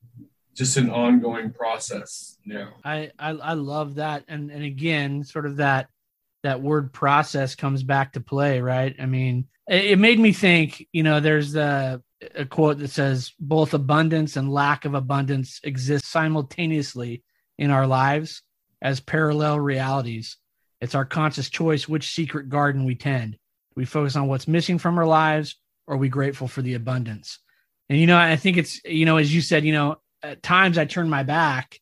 [0.56, 2.74] just an ongoing process now.
[2.84, 5.88] I, I I love that, and and again, sort of that
[6.42, 8.94] that word process comes back to play, right?
[8.98, 10.86] I mean, it, made me think.
[10.92, 12.02] You know, there's a,
[12.34, 17.22] a quote that says both abundance and lack of abundance exist simultaneously
[17.58, 18.42] in our lives
[18.80, 20.36] as parallel realities.
[20.80, 23.38] It's our conscious choice which secret garden we tend.
[23.76, 25.54] Do we focus on what's missing from our lives,
[25.86, 27.38] or are we grateful for the abundance?
[27.90, 30.78] And you know, I think it's you know, as you said, you know, at times
[30.78, 31.78] I turn my back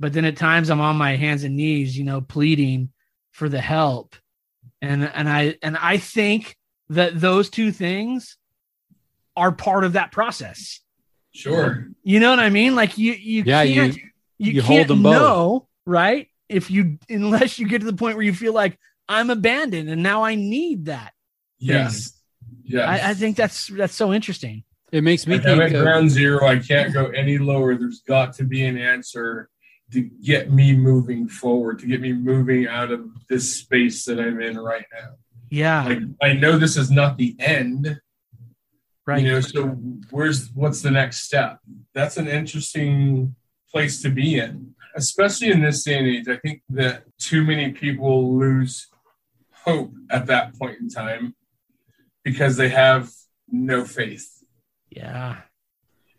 [0.00, 2.90] but then at times I'm on my hands and knees, you know, pleading
[3.30, 4.16] for the help.
[4.82, 6.56] And and I and I think
[6.90, 8.36] that those two things
[9.36, 10.80] are part of that process.
[11.32, 11.88] Sure.
[12.02, 12.74] You know what I mean?
[12.74, 13.96] Like you you Yeah, you- can't
[14.36, 15.12] you, you hold can't them both.
[15.14, 16.28] know, right?
[16.48, 20.02] If you unless you get to the point where you feel like I'm abandoned and
[20.02, 21.12] now I need that.
[21.58, 22.20] Yes.
[22.62, 22.88] Yes.
[22.88, 24.64] I, I think that's that's so interesting.
[24.92, 26.46] It makes me Like, I'm at of, ground zero.
[26.46, 27.74] I can't go any lower.
[27.74, 29.50] There's got to be an answer
[29.92, 34.40] to get me moving forward, to get me moving out of this space that I'm
[34.40, 35.10] in right now.
[35.50, 35.84] Yeah.
[35.84, 38.00] Like I know this is not the end,
[39.06, 39.22] right.
[39.22, 39.40] you know.
[39.40, 39.68] So
[40.10, 41.58] where's what's the next step?
[41.92, 43.34] That's an interesting
[43.70, 46.28] place to be in, especially in this day and age.
[46.28, 48.88] I think that too many people lose
[49.64, 51.34] hope at that point in time
[52.22, 53.10] because they have
[53.50, 54.28] no faith.
[54.90, 55.36] yeah.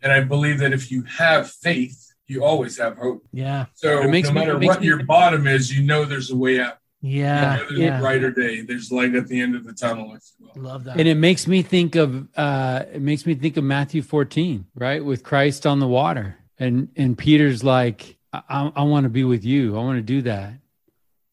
[0.02, 3.24] And I believe that if you have faith, you always have hope.
[3.32, 3.66] Yeah.
[3.74, 6.04] So It makes no me- matter it makes what me- your bottom is, you know
[6.04, 6.78] there's a way out.
[7.00, 7.54] Yeah.
[7.56, 7.98] You know there's yeah.
[7.98, 8.60] a brighter day.
[8.60, 10.14] There's light at the end of the tunnel.
[10.14, 10.62] If you will.
[10.62, 10.98] Love that.
[10.98, 15.04] and it makes me think of uh it makes me think of Matthew 14, right?
[15.04, 16.36] With Christ on the water.
[16.58, 19.76] And and Peter's like, I, I, I want to be with you.
[19.76, 20.52] I want to do that.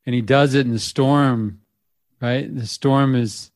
[0.06, 1.60] And he does it in the storm,
[2.24, 2.54] right?
[2.56, 3.52] The storm is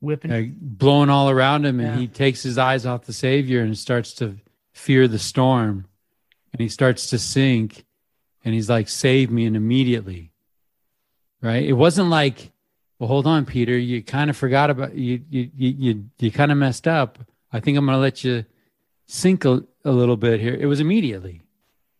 [0.00, 0.32] Whipping.
[0.32, 2.00] uh, blowing all around him and Yeah.
[2.00, 4.36] he takes his eyes off the savior and starts to
[4.72, 5.86] fear the storm
[6.52, 7.84] and he starts to sink
[8.44, 10.30] and he's like save me and immediately
[11.42, 12.52] right it wasn't like
[13.00, 16.52] well hold on peter you kind of forgot about you you you you, you kind
[16.52, 17.18] of messed up
[17.52, 18.44] i think i'm going to let you
[19.06, 21.42] sink a, a little bit here it was immediately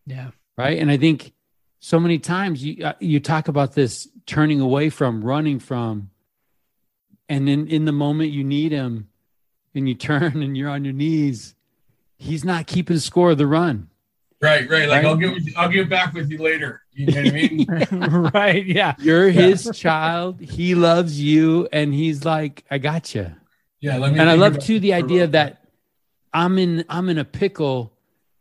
[0.06, 0.30] Yeah.
[0.56, 1.32] right and i think
[1.80, 6.10] so many times you uh, you talk about this turning away from running from
[7.28, 9.08] and then in the moment you need him
[9.74, 11.54] and you turn and you're on your knees
[12.16, 13.88] he's not keeping score of the run
[14.40, 14.88] Right, right.
[14.88, 15.04] Like Right.
[15.06, 16.82] I'll get with you, I'll get back with you later.
[16.92, 18.30] You know what I mean?
[18.32, 18.64] right.
[18.64, 18.94] Yeah.
[19.00, 23.32] you're his child he loves you and he's like i got you
[23.80, 23.98] Yeah.
[23.98, 24.20] Let me.
[24.20, 25.64] and i love too the this for a idea that
[26.32, 27.92] i'm in i'm in a pickle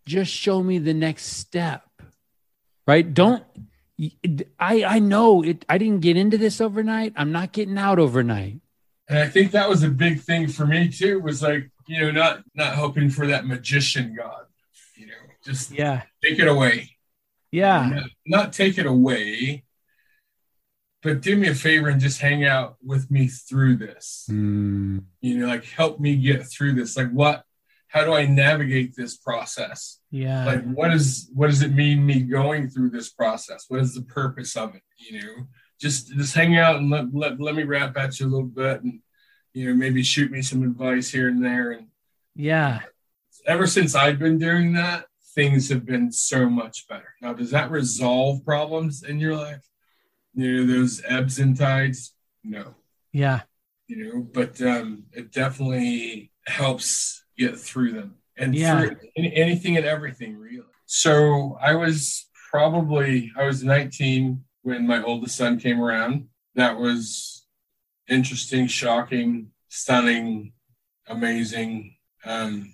[0.06, 1.87] just show me the next step
[2.88, 3.44] right don't
[4.60, 8.60] i i know it i didn't get into this overnight i'm not getting out overnight
[9.10, 11.22] And I think that was a big thing for me too.
[11.22, 14.44] Was like you know not not hoping for that magician god.
[15.00, 16.02] You know, just Yeah.
[16.22, 16.98] take it away.
[17.52, 17.82] Yeah.
[17.96, 19.64] Not, not take it away,
[21.02, 24.26] but do me a favor and just hang out with me through this.
[24.28, 25.00] Hmm.
[25.22, 26.98] You know, like help me get through this.
[26.98, 27.47] Like what?
[27.98, 30.00] How do I navigate this process?
[30.12, 30.46] Yeah.
[30.46, 33.66] Like, what is what does it mean me going through this process?
[33.70, 34.84] What is the purpose of it?
[34.98, 35.48] You know,
[35.82, 38.84] just just hang out and let let, let me rap at you a little bit,
[38.84, 39.00] and
[39.54, 41.72] you know, maybe shoot me some advice here and there.
[41.72, 41.88] And
[42.36, 42.82] yeah.
[43.48, 47.16] Ever since I've been doing that, things have been so much better.
[47.22, 49.68] Now, does that resolve problems in your life?
[50.36, 52.14] You know, those ebbs and tides?
[52.44, 52.76] No.
[53.12, 53.42] Yeah.
[53.88, 58.90] You know, but um, it definitely helps get through them and Yeah.
[59.16, 60.66] anything and everything, really.
[60.86, 66.28] So I was probably, I was 19 when my oldest son came around.
[66.56, 67.46] That was
[68.08, 70.54] interesting, shocking, stunning,
[71.08, 71.96] amazing.
[72.26, 72.74] Um,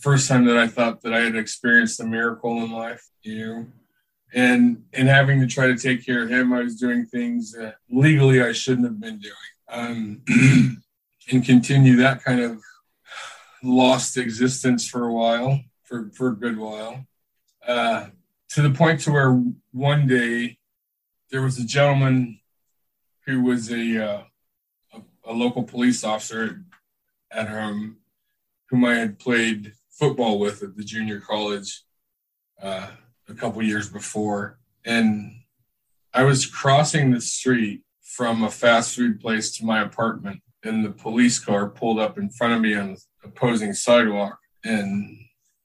[0.00, 3.66] first time that I thought that I had experienced a miracle in life, you know.
[4.34, 7.76] And and having to try to take care of him, I was doing things that
[7.90, 9.34] legally I shouldn't have been doing.
[9.70, 10.22] Um,
[11.30, 12.60] and continue that kind of
[13.62, 17.06] lost existence for a while, for, for a good while.
[17.66, 18.06] Uh,
[18.50, 19.42] to the point to where
[19.72, 20.58] one day
[21.30, 22.40] there was a gentleman
[23.26, 24.22] who was a, uh,
[24.94, 26.64] a, a local police officer
[27.30, 27.98] at home
[28.70, 31.82] whom I had played football with at the junior college
[32.62, 32.88] uh,
[33.28, 34.58] a couple years before.
[34.84, 35.40] And
[36.14, 40.90] I was crossing the street from a fast food place to my apartment, and the
[40.90, 44.38] police car pulled up in front of me on opposing sidewalk.
[44.64, 45.18] And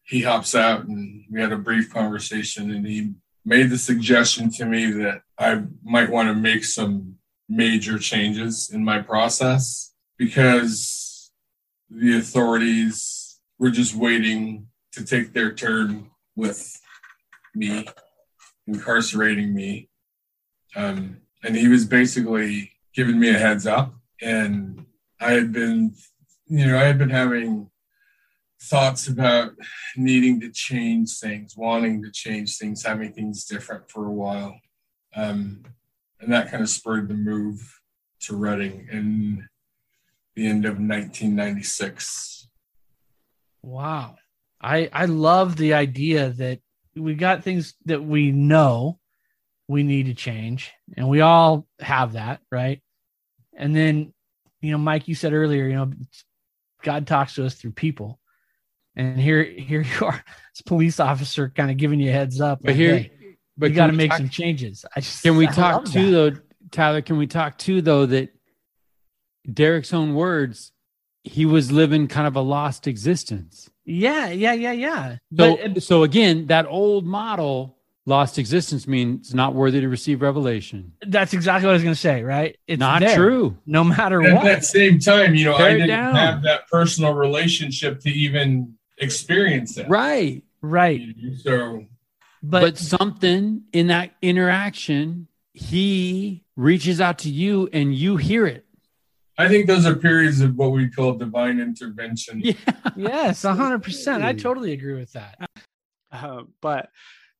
[0.03, 2.71] he hops out, and we had a brief conversation.
[2.71, 3.13] And he
[3.45, 7.15] made the suggestion to me that I might want to make some
[7.49, 11.31] major changes in my process because
[11.89, 16.79] the authorities were just waiting to take their turn with
[17.55, 17.87] me,
[18.67, 19.89] incarcerating me.
[20.75, 23.93] Um, and he was basically giving me a heads up.
[24.21, 24.85] And
[25.19, 25.95] I had been,
[26.45, 27.69] you know, I had been having
[28.61, 29.53] thoughts about
[29.97, 34.59] needing to change things, wanting to change things, having things different for a while.
[35.15, 35.63] Um,
[36.19, 37.79] and that kind of spurred the move
[38.21, 39.47] to Reading in
[40.35, 42.47] the end of 1996.
[43.61, 44.15] Wow.
[44.61, 46.59] I I love the idea that
[46.95, 48.99] we got things that we know
[49.67, 52.81] we need to change and we all have that, right?
[53.55, 54.13] And then
[54.61, 55.91] you know Mike you said earlier, you know
[56.83, 58.19] God talks to us through people.
[58.95, 60.23] And here here you are,
[60.53, 62.59] this police officer kind of giving you a heads up.
[62.61, 63.11] But like, here, hey,
[63.57, 64.85] but you got to make talk- some changes.
[64.95, 66.11] I just Can we I talk too, that.
[66.11, 67.01] though, Tyler?
[67.01, 68.29] Can we talk too, though, that
[69.51, 70.71] Derek's own words,
[71.23, 73.69] he was living kind of a lost existence.
[73.85, 75.11] Yeah, yeah, yeah, yeah.
[75.11, 75.17] So,
[75.57, 80.93] But uh, so again, that old model, lost existence, means not worthy to receive revelation.
[81.07, 82.57] that's exactly what I was going to say, right?
[82.67, 83.57] It's not there, true.
[83.65, 84.45] No matter At what.
[84.45, 86.15] At that same time, you know, Tear I didn't down.
[86.15, 89.89] have that personal relationship to even experience that.
[89.89, 90.43] Right.
[90.61, 91.01] right.
[91.41, 91.85] So
[92.41, 98.65] But, but something in that interaction, he reaches out to you and you hear it.
[99.37, 102.41] I think those are periods of what we call divine intervention.
[102.43, 102.53] Yeah.
[102.95, 104.21] yes, 100%.
[104.23, 105.49] I totally agree with that.
[106.11, 106.89] Uh, but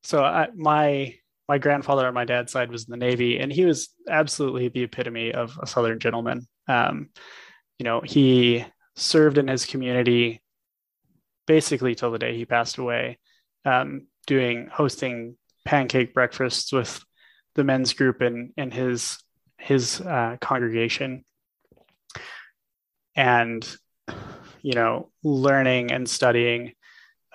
[0.04, 1.16] so I, my
[1.50, 4.84] my grandfather on my dad's side was in the Navy, and he was absolutely the
[4.84, 6.48] epitome of a Southern gentleman.
[6.68, 7.10] Um,
[7.78, 10.42] you know, he served in his community
[11.46, 13.18] basically till the day he passed away,
[13.66, 17.04] um, doing hosting pancake breakfasts with
[17.56, 19.18] the men's group in in his
[19.58, 21.24] his uh, congregation,
[23.16, 23.76] and
[24.62, 26.74] you know, learning and studying.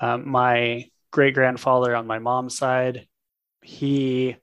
[0.00, 0.86] Um, my
[1.18, 3.08] great grandfather on my mom's side,
[3.60, 4.36] he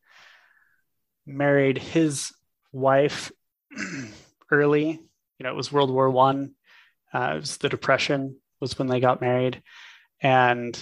[1.26, 2.34] married his
[2.74, 3.32] wife
[4.52, 5.00] early.
[5.40, 6.56] You know, it was World War One.
[7.14, 9.64] Uh, it was the Depression was when they got married,
[10.20, 10.76] and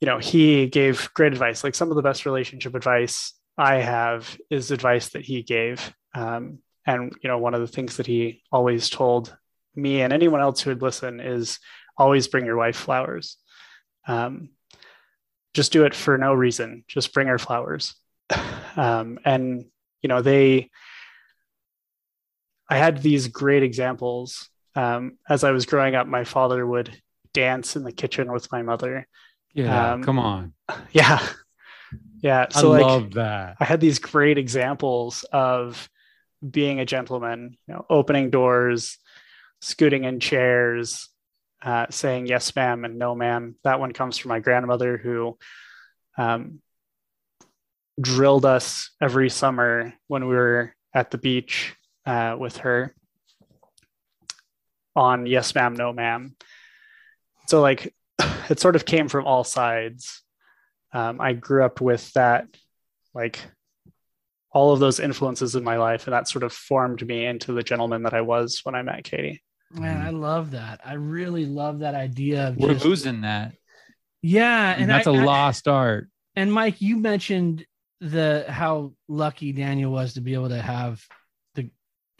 [0.00, 1.62] you know he gave great advice.
[1.62, 5.94] Like some of the best relationship advice I have is advice that he gave.
[6.16, 9.36] Um, and you know, one of the things that he always told
[9.76, 11.60] me and anyone else who would listen is
[11.96, 13.36] always bring your wife flowers.
[14.08, 14.50] Um,
[15.54, 16.84] just do it for no reason.
[16.88, 17.94] Just bring her flowers.
[18.76, 19.64] Um, and
[20.02, 20.70] you know, they.
[22.70, 26.06] I had these great examples um, as I was growing up.
[26.06, 26.94] My father would
[27.32, 29.06] dance in the kitchen with my mother.
[29.54, 29.92] Yeah.
[29.92, 30.52] Um, come on.
[30.92, 31.26] Yeah,
[32.20, 32.46] yeah.
[32.54, 33.56] I So like, love that.
[33.58, 35.88] I had these great examples of
[36.48, 38.98] being a gentleman, you know, opening doors,
[39.62, 41.08] scooting in chairs,
[41.62, 43.56] uh, saying yes, ma'am, and no, ma'am.
[43.64, 45.38] That one comes from my grandmother who
[46.16, 46.60] um,
[48.00, 51.74] drilled us every summer when we were at the beach
[52.06, 52.94] uh, with her
[54.98, 56.34] on yes, ma'am, no, ma'am.
[57.46, 57.94] so like
[58.50, 60.22] it sort of came from all sides.
[60.92, 62.46] Um, I grew up with that,
[63.14, 63.38] like
[64.50, 67.62] all of those influences in my life, and that sort of formed me into the
[67.62, 69.42] gentleman that I was when I met Katie.
[69.72, 70.80] Man, I love that.
[70.84, 73.52] I really love that idea of We're just, losing that.
[74.22, 76.08] yeah, And and that's a a lost art.
[76.36, 77.66] And Mike, you mentioned
[78.00, 81.04] the how lucky Daniel was to be able to have
[81.54, 81.68] the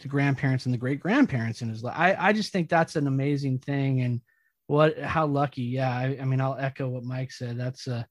[0.01, 1.95] the grandparents and the great grandparents in his life.
[1.97, 4.21] I I just think that's an amazing thing, and
[4.67, 5.63] what how lucky.
[5.63, 7.57] Yeah, I, I mean, I'll echo what Mike said.
[7.57, 8.05] That's a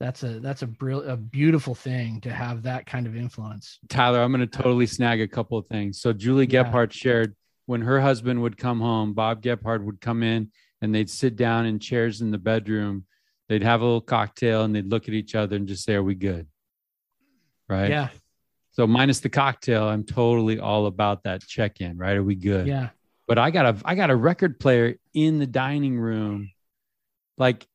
[0.00, 3.78] that's a that's a brill- a beautiful thing to have that kind of influence.
[3.88, 6.00] Tyler, I'm going to totally snag a couple of things.
[6.00, 6.64] So Julie Yeah.
[6.64, 10.50] Gephardt shared when her husband would come home, Bob Gephardt would come in
[10.80, 13.04] and they'd sit down in chairs in the bedroom.
[13.48, 16.02] They'd have a little cocktail and they'd look at each other and just say, "Are
[16.02, 16.46] we good?"
[17.68, 17.90] Right.
[17.90, 18.08] Yeah,
[18.72, 21.96] So minus the cocktail, I'm totally all about that check-in.
[21.96, 22.16] Right?
[22.16, 22.66] Are we good?
[22.66, 22.90] yeah,
[23.26, 26.50] But I got a I got a record player in the dining room,
[27.38, 27.66] like.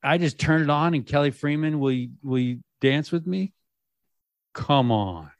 [0.00, 3.52] I just turned it on and Kelly Freeman, will you will you dance with me?
[4.54, 5.32] Come on.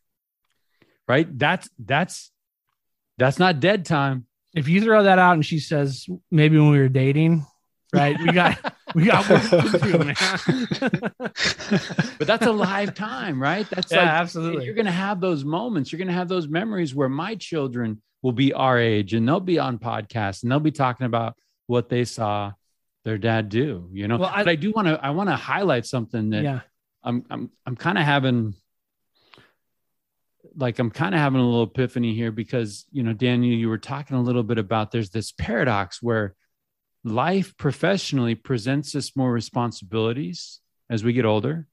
[1.07, 1.39] Right?
[1.39, 2.33] That's that's
[3.19, 4.27] that's not dead time.
[4.55, 7.45] if you throw that out and she says maybe when we were dating,
[7.93, 8.17] right?
[8.19, 10.15] We got we got work to do, man.
[12.19, 13.69] But that's a live time, right?
[13.71, 14.65] That's yeah, like absolutely.
[14.65, 15.93] you're gonna have those moments.
[15.93, 19.59] You're gonna have those memories where my children will be our age and they'll be
[19.59, 22.53] on podcasts and they'll be talking about what they saw
[23.05, 24.17] their dad do, you know.
[24.19, 26.61] Well, I- but I do want to I want to highlight something that yeah,
[27.03, 28.55] I'm I'm I'm kind of having
[30.59, 33.79] like I'm kind of having a little epiphany here because you know Daniel you were
[33.79, 36.35] talking a little bit about there's this paradox where
[37.05, 41.67] life professionally presents us more responsibilities as we get older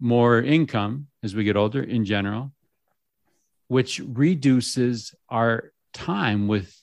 [0.00, 2.52] more income as we get older in general
[3.68, 6.74] which reduces our time with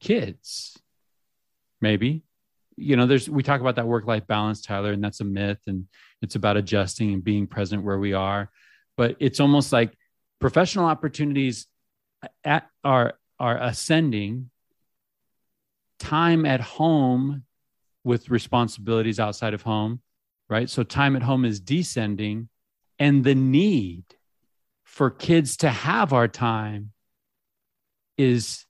[0.00, 0.78] kids
[1.80, 2.22] maybe.
[2.76, 5.58] You know there's we talk about that work life balance tyler and that's a myth
[5.66, 5.86] and
[6.22, 8.50] it's about adjusting and being present where we are.
[8.96, 9.97] But it's almost like
[10.40, 11.66] professional opportunities
[12.44, 14.50] at, are are ascending
[15.98, 17.44] time at home
[18.04, 20.00] with responsibilities outside of home
[20.48, 20.68] right?
[20.68, 22.48] So time at home is descending
[22.98, 24.04] and the need
[24.84, 26.92] for kids to have our time
[28.16, 28.64] is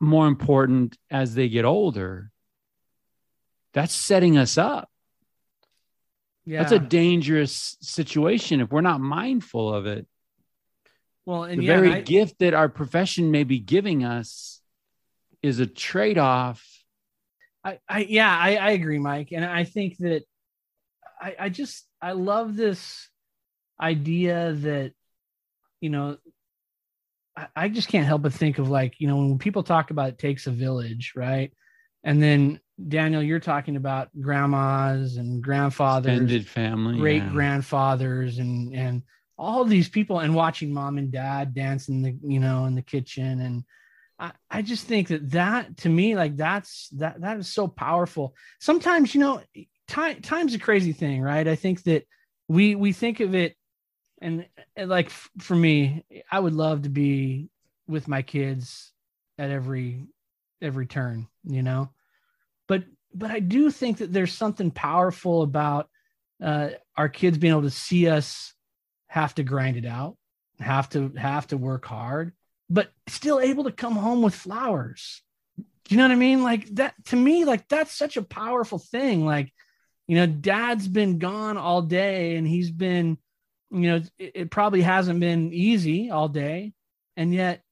[0.00, 2.30] more important as they get older.
[3.74, 4.88] That's setting us up.
[6.44, 6.58] Yeah.
[6.58, 10.08] that's a dangerous situation if we're not mindful of it
[11.26, 14.60] well, and the yeah, very I- gift that our profession may be giving us
[15.42, 16.82] is a trade-off
[17.64, 19.28] I, I yeah, I, I agree, Mike.
[19.32, 20.24] And I think that
[21.20, 23.08] I, I just I love this
[23.80, 24.92] idea that,
[25.80, 26.16] you know,
[27.36, 30.08] I, I just can't help but think of like, you know, when people talk about
[30.08, 31.52] it takes a village, right?
[32.04, 32.58] And then
[32.88, 37.30] Daniel, you're talking about grandmas and grandfathers, extended family great yeah.
[37.30, 39.02] grandfathers and and
[39.42, 42.82] all these people and watching mom and dad dance in the you know in the
[42.82, 43.40] kitchen.
[43.40, 43.64] And
[44.18, 48.34] I, I just think that that to me like that's that that is so powerful.
[48.60, 49.42] Sometimes you know
[49.88, 51.46] time time's a crazy thing right?
[51.46, 52.06] I think that
[52.48, 53.56] we we think of it
[54.20, 57.48] and, and like f- for me i would love to be
[57.88, 58.92] with my kids
[59.38, 60.06] at every
[60.62, 61.90] every turn you know?
[62.68, 62.84] But
[63.14, 65.88] but i do think that there's something powerful about
[66.42, 68.54] uh, our kids being able to see us
[69.12, 70.16] have to grind it out,
[70.58, 72.32] have to have to work hard,
[72.70, 75.20] but still able to come home with flowers.
[75.58, 76.42] Do you know what I mean?
[76.42, 79.26] Like that to me, like that's such a powerful thing.
[79.26, 79.52] Like,
[80.08, 83.18] you know, dad's been gone all day and he's been,
[83.70, 86.72] you know, it, it probably hasn't been easy all day,
[87.14, 87.62] and yet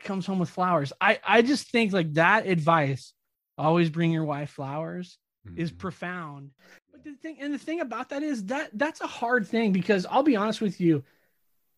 [0.00, 0.92] comes home with flowers.
[1.00, 3.14] I I just think like that advice,
[3.56, 5.16] always bring your wife flowers
[5.56, 5.78] is Mhm.
[5.78, 6.50] profound.
[6.98, 10.06] But the thing and the thing about that is that that's a hard thing because
[10.06, 11.04] I'll be honest with you,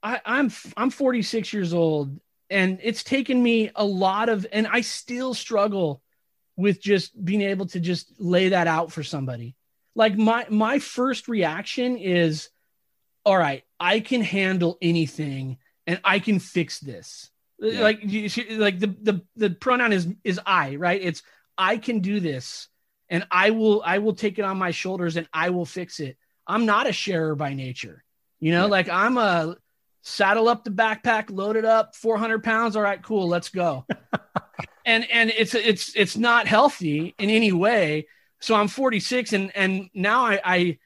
[0.03, 2.19] I, I'm I'm 46 years old
[2.49, 6.03] and it's taken me a lot of and I still struggle
[6.57, 9.57] with just being able to just lay that out for somebody.
[9.95, 12.49] Like my my first reaction is,
[13.25, 17.31] all right, I can handle anything and I can fix this.
[17.59, 17.83] Yeah.
[17.83, 21.01] Like you, like the the the pronoun is is I, right?
[21.03, 21.23] It's
[21.59, 22.70] I can do this
[23.11, 26.17] and I will I will take it on my shoulders and I will fix it.
[26.47, 28.03] I'm not a sharer by nature.
[28.39, 28.71] You know, Yeah.
[28.71, 29.57] like I'm a
[30.03, 32.75] saddle up the backpack, load it up, 400 pounds.
[32.77, 33.85] All right, cool, let's go.
[34.87, 38.07] and and it's it's it's not healthy in any way.
[38.41, 40.79] So I'm 46 and and now I I,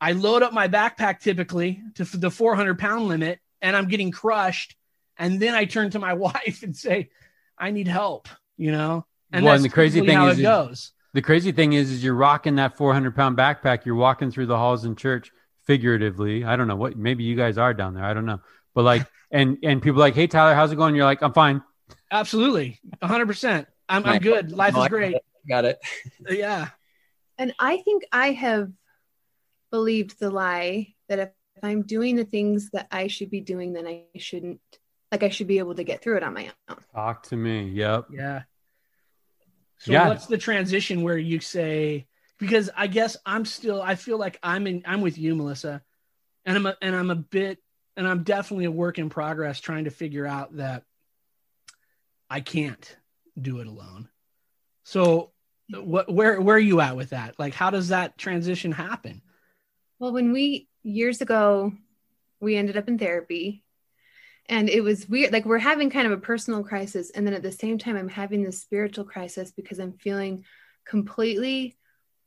[0.00, 4.76] I load up my backpack typically to the 400 pound limit and I'm getting crushed.
[5.18, 7.10] And then I turn to my wife and say,
[7.58, 9.06] I need help, you know?
[9.32, 10.92] And Well, that's and the crazy thing how is- it goes.
[11.16, 13.86] The crazy thing is, is you're rocking that 400 pound backpack.
[13.86, 15.32] You're walking through the halls in church,
[15.64, 16.44] figuratively.
[16.44, 16.94] I don't know what.
[16.94, 18.04] Maybe you guys are down there.
[18.04, 18.42] I don't know.
[18.74, 20.94] But like, and and people are like, hey Tyler, how's it going?
[20.94, 21.62] You're like, I'm fine.
[22.10, 22.80] Absolutely.
[23.02, 23.66] hundred percent.
[23.88, 24.52] I'm, I'm good.
[24.52, 25.16] Life is great.
[25.48, 25.78] Got it.
[26.28, 26.68] Yeah.
[27.38, 28.70] And I think I have
[29.70, 31.30] believed the lie that if
[31.62, 34.60] I'm doing the things that I should be doing, then I shouldn't,
[35.10, 36.76] like, I should be able to get through it on my own.
[36.94, 37.70] Talk to me.
[37.70, 38.08] Yep.
[38.12, 38.42] Yeah.
[39.78, 40.08] So Yeah.
[40.08, 42.06] what's the transition where you say
[42.38, 45.82] because I guess I'm still I feel like I'm in I'm with you, Melissa.
[46.44, 47.58] And I'm a, and I'm a bit
[47.96, 50.84] and I'm definitely a work in progress trying to figure out that
[52.30, 52.96] I can't
[53.40, 54.08] do it alone.
[54.84, 55.32] So
[55.70, 57.38] what where where are you at with that?
[57.38, 59.22] Like how does that transition happen?
[59.98, 61.72] Well, when we years ago,
[62.40, 63.64] we ended up in therapy
[64.48, 65.32] and it was weird.
[65.32, 67.10] Like we're having kind of a personal crisis.
[67.10, 70.44] And then at the same time, I'm having this spiritual crisis because I'm feeling
[70.86, 71.76] completely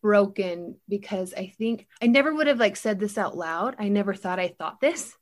[0.01, 3.75] broken because I think I never would have like said this out loud.
[3.79, 5.13] I never thought I thought this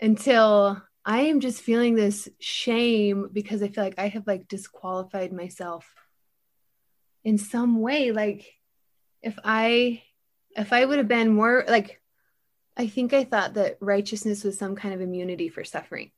[0.00, 5.32] until I am just feeling this shame because I feel like I have like disqualified
[5.32, 5.92] myself
[7.24, 8.10] in some way.
[8.10, 8.54] Like
[9.22, 10.02] if I
[10.56, 12.00] if I would have been more like
[12.76, 16.10] I think I thought that righteousness was some kind of immunity for suffering.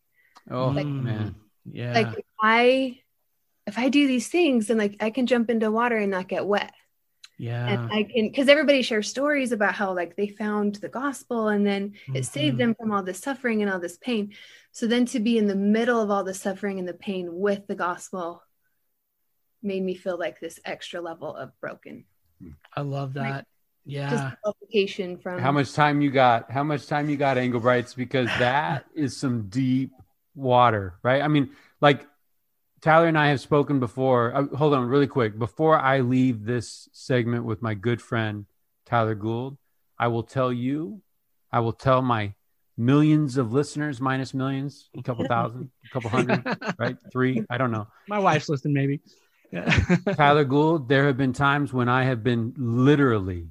[0.51, 1.34] Oh Like- man.
[1.64, 1.92] Yeah.
[1.92, 3.01] Like if I
[3.66, 6.47] if I do these things then like I can jump into water and not get
[6.47, 6.72] wet.
[7.38, 7.68] yeah.
[7.68, 11.66] And I can because everybody shares stories about how like they found the gospel and
[11.66, 12.59] then it saved Mhm.
[12.59, 14.32] them from all this suffering and all this pain.
[14.72, 17.66] So then to be in the middle of all the suffering and the pain with
[17.66, 18.42] the gospel
[19.62, 22.05] made me feel like this extra level of broken.
[22.74, 23.47] I love that.
[23.84, 24.11] Yeah.
[24.11, 26.51] Just from How much time you got?
[26.51, 27.94] How much time you got, Angle Brights?
[27.94, 29.92] Because that is some deep
[30.37, 31.22] water, right?
[31.22, 32.07] I mean, like
[32.82, 34.34] Tyler and I have spoken before.
[34.34, 35.39] Uh, hold on, really quick.
[35.39, 38.47] Before I leave this segment with my good friend
[38.84, 39.59] Tyler Gould,
[39.99, 41.03] I will tell you,
[41.51, 42.34] I will tell my
[42.76, 46.45] millions of listeners, minus millions, a couple thousand, a couple hundred,
[46.78, 46.97] right?
[47.11, 47.89] Three, I don't know.
[48.09, 49.01] My wife's listening, maybe.
[50.14, 53.49] Tyler Gould, there have been times when I have been literally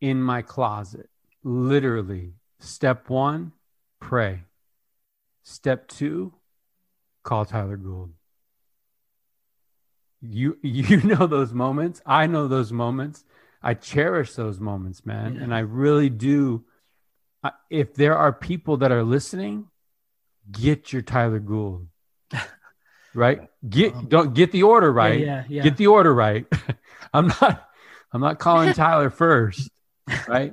[0.00, 1.08] in my closet.
[1.44, 2.32] Literally.
[2.58, 3.52] Step one,
[4.00, 4.40] pray.
[5.44, 6.32] Step two,
[7.22, 8.12] call Tyler Gould.
[10.20, 12.00] You you know those moments.
[12.04, 13.24] I know those moments.
[13.62, 15.36] I cherish those moments, man.
[15.36, 15.42] Yeah.
[15.42, 16.64] And I really do.
[17.70, 19.68] If there are people that are listening,
[20.50, 21.88] get your Tyler Gould.
[23.16, 23.42] Right?
[23.68, 25.62] Get Um, don't get the order right Yeah, yeah.
[25.62, 26.46] get the order right.
[27.14, 27.70] I'm not
[28.12, 29.70] I'm not calling Tyler first,
[30.26, 30.52] right?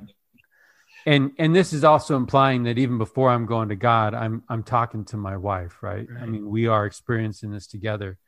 [1.04, 4.62] And and this is also implying that even before I'm going to God, I'm I'm
[4.62, 6.06] talking to my wife, right?
[6.20, 8.18] I mean, we are experiencing this together.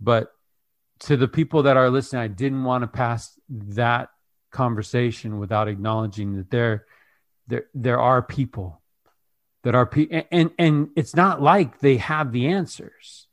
[0.00, 0.32] But
[1.00, 4.08] to the people that are listening, I didn't want to pass that
[4.50, 6.86] conversation without acknowledging that there
[7.46, 8.80] there there are people
[9.62, 13.28] that are pe- and, and and it's not like they have the answers,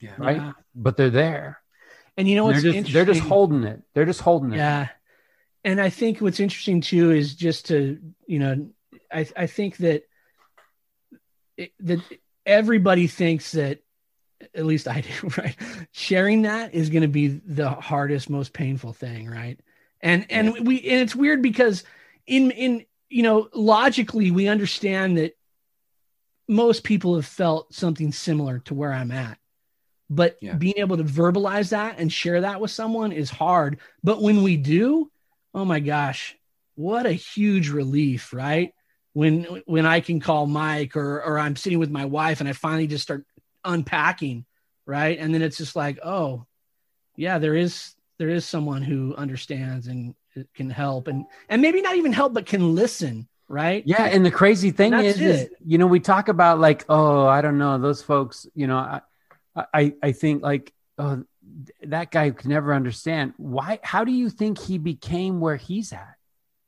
[0.00, 0.14] Yeah.
[0.18, 0.36] right?
[0.36, 0.52] Yeah.
[0.74, 1.60] But they're there.
[2.16, 3.82] And you know what's they're just they're just holding it.
[3.94, 4.56] They're just holding it.
[4.56, 4.88] Yeah.
[5.66, 7.98] And I think what's interesting too is just to,
[8.28, 8.70] you know,
[9.12, 10.04] I, I think that
[11.56, 11.98] it, that
[12.46, 13.80] everybody thinks that
[14.54, 15.56] at least I do, right?
[15.90, 19.58] Sharing that is going to be the hardest, most painful thing, right?
[20.00, 21.82] And and we and it's weird because
[22.28, 25.36] in in you know logically we understand that
[26.46, 29.38] most people have felt something similar to where I'm at.
[30.08, 30.54] But Yeah.
[30.54, 33.80] being able to verbalize that and share that with someone is hard.
[34.04, 35.10] But when we do,
[35.56, 36.36] oh my gosh,
[36.74, 38.72] what a huge relief, right?
[39.14, 42.52] When when I can call Mike or or I'm sitting with my wife and I
[42.52, 43.24] finally just start
[43.64, 44.44] unpacking,
[44.84, 45.18] right?
[45.18, 46.44] And then it's just like, oh,
[47.16, 50.14] yeah, there is there is someone who understands and
[50.54, 53.82] can help and and maybe not even help but can listen, right?
[53.86, 57.40] Yeah, and the crazy thing is, is, you know, we talk about like, oh, I
[57.40, 58.46] don't know, those folks.
[58.54, 59.00] You know, I,
[59.72, 61.24] I, I think like, oh,
[61.84, 63.78] that guy could never understand why.
[63.82, 66.14] How do you think he became where he's at?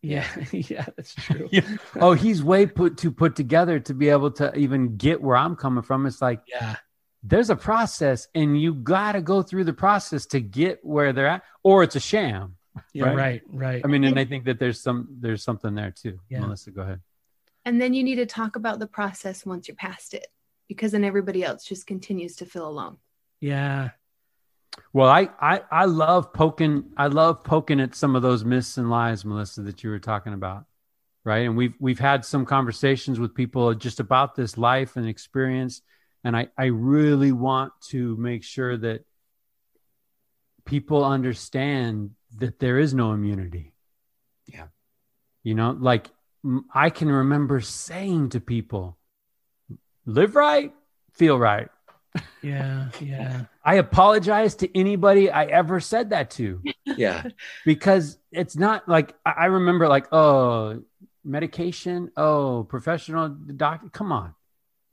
[0.02, 1.48] Yeah, yeah, that's true.
[1.52, 1.62] Yeah.
[1.96, 5.56] Oh, he's way put to put together to be able to even get where I'm
[5.56, 6.06] coming from.
[6.06, 6.76] It's like Yeah.
[7.22, 11.26] there's a process, and you got to go through the process to get where they're
[11.26, 12.54] at, or it's a sham.
[12.94, 13.16] Yeah, Right.
[13.16, 13.82] right, right.
[13.84, 16.20] I mean, and I think that there's some there's something there too.
[16.28, 16.40] Yeah.
[16.40, 17.00] Melissa, go ahead.
[17.64, 20.28] And then you need to talk about the process once you're past it
[20.68, 22.98] because then everybody else just continues to feel alone.
[23.40, 23.90] Yeah.
[24.92, 28.90] Well, I, I I love poking I love poking at some of those myths and
[28.90, 30.64] lies, Melissa, that you were talking about.
[31.24, 31.46] Right.
[31.46, 35.82] And we've we've had some conversations with people just about this life and experience.
[36.24, 39.04] And I, I really want to make sure that
[40.64, 43.72] people understand that there is no immunity.
[44.46, 44.66] Yeah.
[45.42, 46.08] You know, like
[46.72, 48.98] I can remember saying to people,
[50.06, 50.72] live right,
[51.12, 51.68] feel right.
[52.42, 53.42] Yeah, yeah.
[53.64, 57.24] I apologize to anybody I ever said that to Yeah.
[57.64, 60.82] because it's not like I I remember like, oh,
[61.24, 63.88] medication, oh, professional doctor.
[63.90, 64.34] Come on.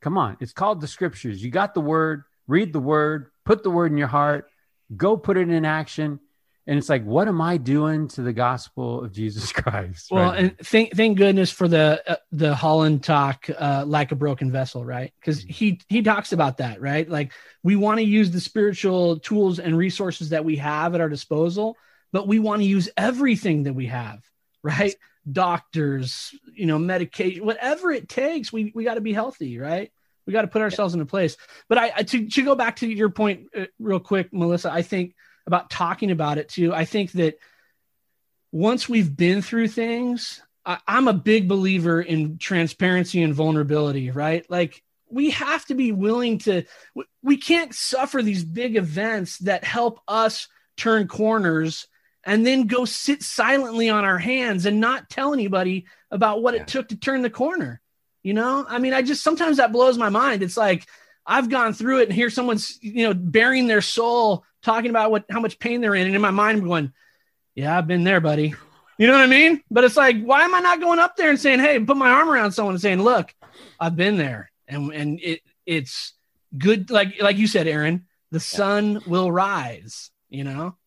[0.01, 0.37] Come on.
[0.39, 1.43] It's called the scriptures.
[1.43, 4.49] You got the word, read the word, put the word in your heart,
[4.95, 6.19] go put it in action.
[6.67, 10.09] And it's like, what am I doing to the gospel of Jesus Christ?
[10.09, 14.15] Well, right and thank thank goodness for the uh, the Holland talk, uh, like a
[14.15, 15.13] broken vessel, right?
[15.19, 17.07] Because he he talks about that, right?
[17.07, 21.09] Like we want to use the spiritual tools and resources that we have at our
[21.09, 21.77] disposal,
[22.11, 24.23] but we want to use everything that we have,
[24.63, 24.95] right?
[25.31, 28.51] Doctors, you know, medication, whatever it takes.
[28.51, 29.91] We we got to be healthy, right?
[30.25, 31.37] We got to put ourselves into place.
[31.69, 34.81] But I, I to to go back to your point uh, real quick, Melissa, I
[34.81, 35.13] think
[35.47, 36.73] about talking about it too.
[36.73, 37.37] I think that
[38.51, 44.45] once we've been through things, I, I'm a big believer in transparency and vulnerability, right?
[44.49, 46.63] Like we have to be willing to,
[47.21, 51.87] we- can't suffer these big events that help us turn corners
[52.23, 56.61] and then go sit silently on our hands and not tell anybody about what Yeah.
[56.61, 57.81] it took to turn the corner.
[58.23, 60.41] You know, I mean, I just sometimes that blows my mind.
[60.41, 60.87] It's like
[61.27, 65.25] I've gone through it and here someone's, you know, bearing their soul, talking about what
[65.29, 66.07] how much pain they're in.
[66.07, 66.91] And in my mind, I'm going,
[67.53, 68.55] Yeah, I've been there, buddy.
[68.97, 69.61] You know what I mean?
[69.69, 72.09] But it's like, why am I not going up there and saying, Hey, put my
[72.09, 73.35] arm around someone and saying, Look,
[73.77, 74.49] I've been there.
[74.69, 76.13] And and it it's
[76.57, 80.77] good, like like you said, Aaron, the sun will rise, you know?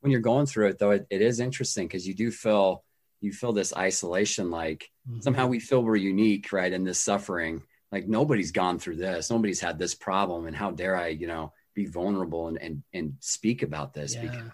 [0.00, 2.84] When you're going through it though, it, it is interesting because you do feel
[3.22, 5.20] you feel this isolation like mm-hmm.
[5.20, 6.70] somehow we feel we're unique, right?
[6.70, 7.62] In this suffering.
[7.90, 10.46] Like nobody's gone through this, nobody's had this problem.
[10.46, 14.22] And how dare I, you know, be vulnerable and and, and speak about this Yeah.
[14.22, 14.50] because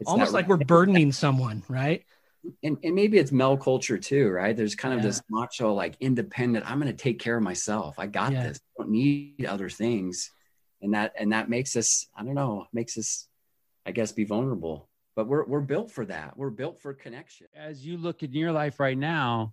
[0.00, 2.04] it's Almost not- like we're burdening someone, right?
[2.62, 4.56] and, and maybe it's male culture too, right?
[4.56, 5.08] There's kind of Yeah.
[5.08, 6.62] this macho, like independent.
[6.70, 7.98] I'm going to take care of myself.
[7.98, 8.44] I got Yeah.
[8.46, 8.56] this.
[8.58, 10.30] I don't need other things,
[10.80, 11.88] and that and that makes us.
[12.16, 12.66] I don't know.
[12.72, 13.28] Makes us,
[13.84, 14.88] I guess, be vulnerable.
[15.16, 16.28] But we're we're built for that.
[16.40, 17.46] We're built for connection.
[17.54, 19.52] as you look in your life right now,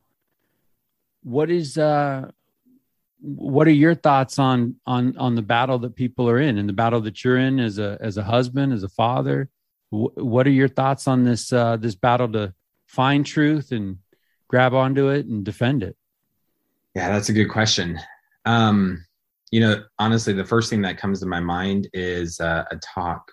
[1.23, 2.31] what is uh
[3.19, 6.73] what are your thoughts on on on the battle that people are in and the
[6.73, 9.49] battle that you're in as a as a husband as a father
[9.89, 12.53] Wh- what are your thoughts on this uh this battle to
[12.87, 13.97] find truth and
[14.47, 15.97] grab onto it and defend it
[16.95, 17.99] Yeah, that's a good question.
[18.45, 19.05] Um,
[19.51, 23.31] you know, honestly, the first thing that comes to my mind is uh, a talk.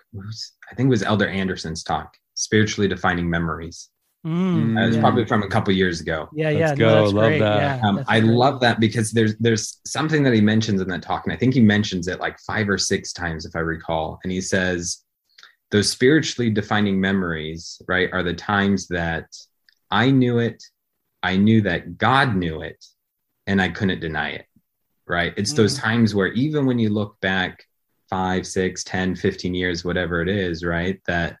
[0.71, 3.89] I think it was Elder Andersen's talk, spiritually defining memories.
[4.25, 5.01] Mm, Uh, it's yeah.
[5.01, 6.27] probably from a couple years ago.
[6.33, 6.75] yeah, Let's yeah.
[6.75, 7.01] go.
[7.03, 7.39] that's Love great.
[7.39, 7.79] that.
[7.79, 8.31] Yeah, Um, I great.
[8.33, 11.53] love that because there's there's something that he mentions in that talk, and I think
[11.53, 14.19] he mentions it like five or six times, if I recall.
[14.23, 15.03] And he says
[15.71, 19.25] those spiritually defining memories, right, are the times that
[19.91, 20.63] I knew it,
[21.21, 22.83] I knew that God knew it,
[23.45, 24.45] and I couldn't deny it.
[25.07, 25.33] Right.
[25.37, 27.63] It's those times where even when you look back
[28.09, 31.37] five, six, 10, 15 years, whatever it is, right, that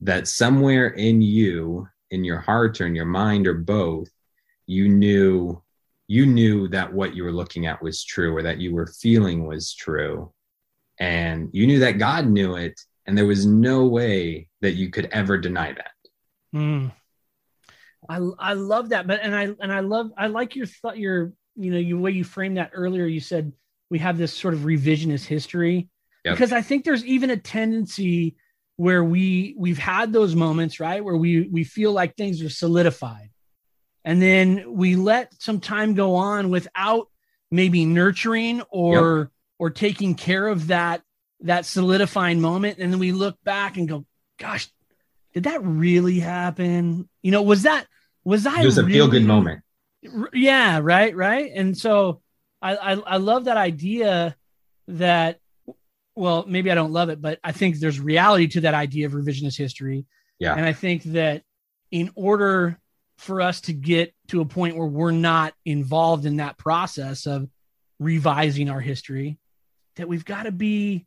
[0.00, 4.08] that somewhere in you, in your heart or in your mind or both,
[4.66, 5.60] you knew
[6.06, 9.46] you knew that what you were looking at was true or that you were feeling
[9.46, 10.30] was true
[11.00, 15.06] and you knew that god knew it and there was no way that you could
[15.06, 15.92] ever deny that
[16.54, 16.92] Mm.
[18.08, 21.32] I I love that, but and I and I love I like your thought your
[21.56, 23.06] you know you way you framed that earlier.
[23.06, 23.52] You said
[23.90, 25.88] we have this sort of revisionist history
[26.24, 26.34] Yep.
[26.34, 28.36] because I think there's even a tendency
[28.82, 33.30] where we we've had those moments right where we we feel like things are solidified,
[34.04, 37.06] and then we let some time go on without
[37.50, 41.02] maybe nurturing or or taking care of that
[41.42, 44.04] that solidifying moment, and then we look back and go,
[44.38, 44.68] gosh
[45.32, 47.08] did that really happen?
[47.22, 47.86] You know, was that
[48.24, 49.62] was I it was a feel good moment
[50.32, 51.52] Yeah, right, right.
[51.54, 52.20] And so
[52.60, 54.36] I, I I love that idea
[54.88, 55.38] that
[56.14, 59.12] well, maybe I don't love it, but I think there's reality to that idea of
[59.12, 60.04] revisionist history.
[60.38, 60.54] Yeah.
[60.54, 61.42] And I think that
[61.90, 62.78] in order
[63.18, 67.48] for us to get to a point where we're not involved in that process of
[67.98, 69.38] revising our history,
[69.96, 71.06] that we've got to be,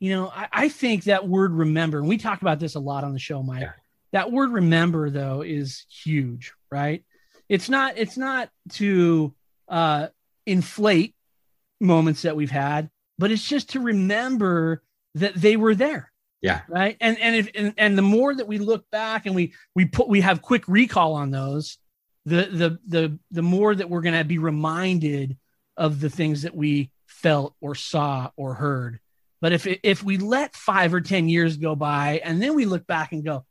[0.00, 3.04] you know, I, I think that word remember, and we talk about this a lot
[3.04, 3.62] on the show, Mike.
[3.62, 3.72] Yeah.
[4.12, 7.04] That word remember though is huge, right?
[7.48, 9.34] It's not, it's not to
[9.68, 10.08] uh
[10.46, 11.14] inflate
[11.80, 14.82] moments that we've had, but it's just to remember
[15.14, 16.10] that they were there.
[16.40, 16.60] Yeah.
[16.68, 16.96] Right?
[17.00, 20.08] And and if and, and the more that we look back and we we put
[20.08, 21.78] we have quick recall on those
[22.26, 25.38] the the the the more that we're going to be reminded
[25.76, 29.00] of the things that we felt or saw or heard.
[29.40, 32.86] But if if we let five or ten years go by and then we look
[32.86, 33.44] back and go,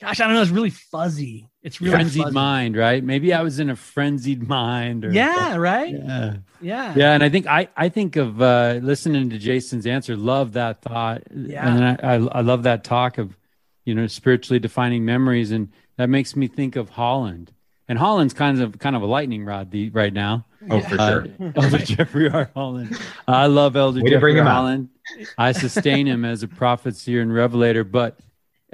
[0.00, 1.48] gosh, I don't know, it's really fuzzy.
[1.62, 2.34] It's really frenzied fuzzy.
[2.34, 3.02] mind, right?
[3.02, 5.04] Maybe I was in a frenzied mind.
[5.04, 5.94] Or, Yeah, right.
[5.94, 6.34] Yeah.
[6.60, 6.94] Yeah.
[6.96, 10.16] Yeah, and I think I I think of uh, listening to Jason's answer.
[10.16, 11.66] Love that thought, Yeah.
[11.68, 13.36] and I, I I love that talk of,
[13.84, 17.50] you know, spiritually defining memories, and that makes me think of Holland.
[17.88, 20.44] And Holland's kind of kind of a lightning rod the, right now.
[20.70, 21.26] Oh, for Uh, sure.
[21.56, 22.50] Elder Jeffrey R.
[22.54, 22.98] Holland.
[23.28, 24.50] I love Elder Way to bring Jeffrey him R.
[24.52, 24.56] up.
[24.56, 24.88] Holland.
[25.36, 27.84] I sustain him as a prophet, seer, and revelator.
[27.84, 28.18] But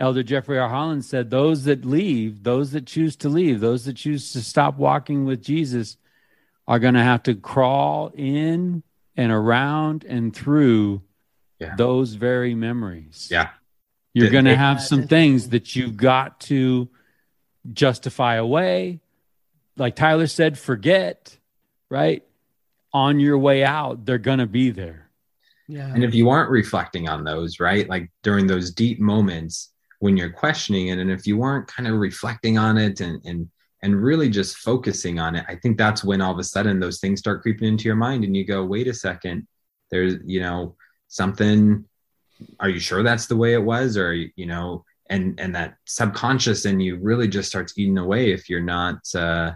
[0.00, 0.68] Elder Jeffrey R.
[0.68, 4.76] Holland said, "Those that leave, those that choose to leave, those that choose to stop
[4.78, 5.96] walking with Jesus,
[6.66, 8.82] are going to have to crawl in
[9.16, 11.02] and around and through
[11.58, 11.74] Yeah.
[11.76, 13.28] those very memories.
[13.30, 13.50] Yeah.
[14.14, 16.88] You're going to have some things that you've got to
[17.72, 19.00] justify away.
[19.76, 21.36] Like Tyler said, forget,
[21.90, 22.24] right?
[22.92, 25.10] On your way out, they're going to be there.
[25.68, 25.92] Yeah.
[25.92, 29.69] And if you aren't reflecting on those, right, like during those deep moments
[30.00, 33.48] when you're questioning it, and if you aren't kind of reflecting on it and and
[33.82, 37.00] and really just focusing on it, I think that's when all of a sudden those
[37.00, 39.46] things start creeping into your mind, and you go, wait a second,
[39.90, 40.76] there's you know
[41.08, 41.84] something.
[42.58, 46.64] Are you sure that's the way it was, or you know, and and that subconscious,
[46.64, 49.52] and you really just starts eating away if you're not uh,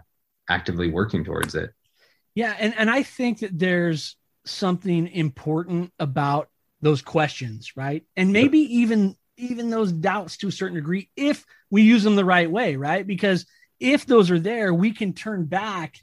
[0.48, 1.70] actively working towards it.
[2.34, 6.50] Yeah, and and I think that there's something important about
[6.82, 8.04] those questions, right?
[8.14, 12.24] And maybe even even those doubts to a certain degree if we use them the
[12.24, 13.06] right way, right?
[13.06, 13.46] Because
[13.80, 15.96] if those are there, we can turn back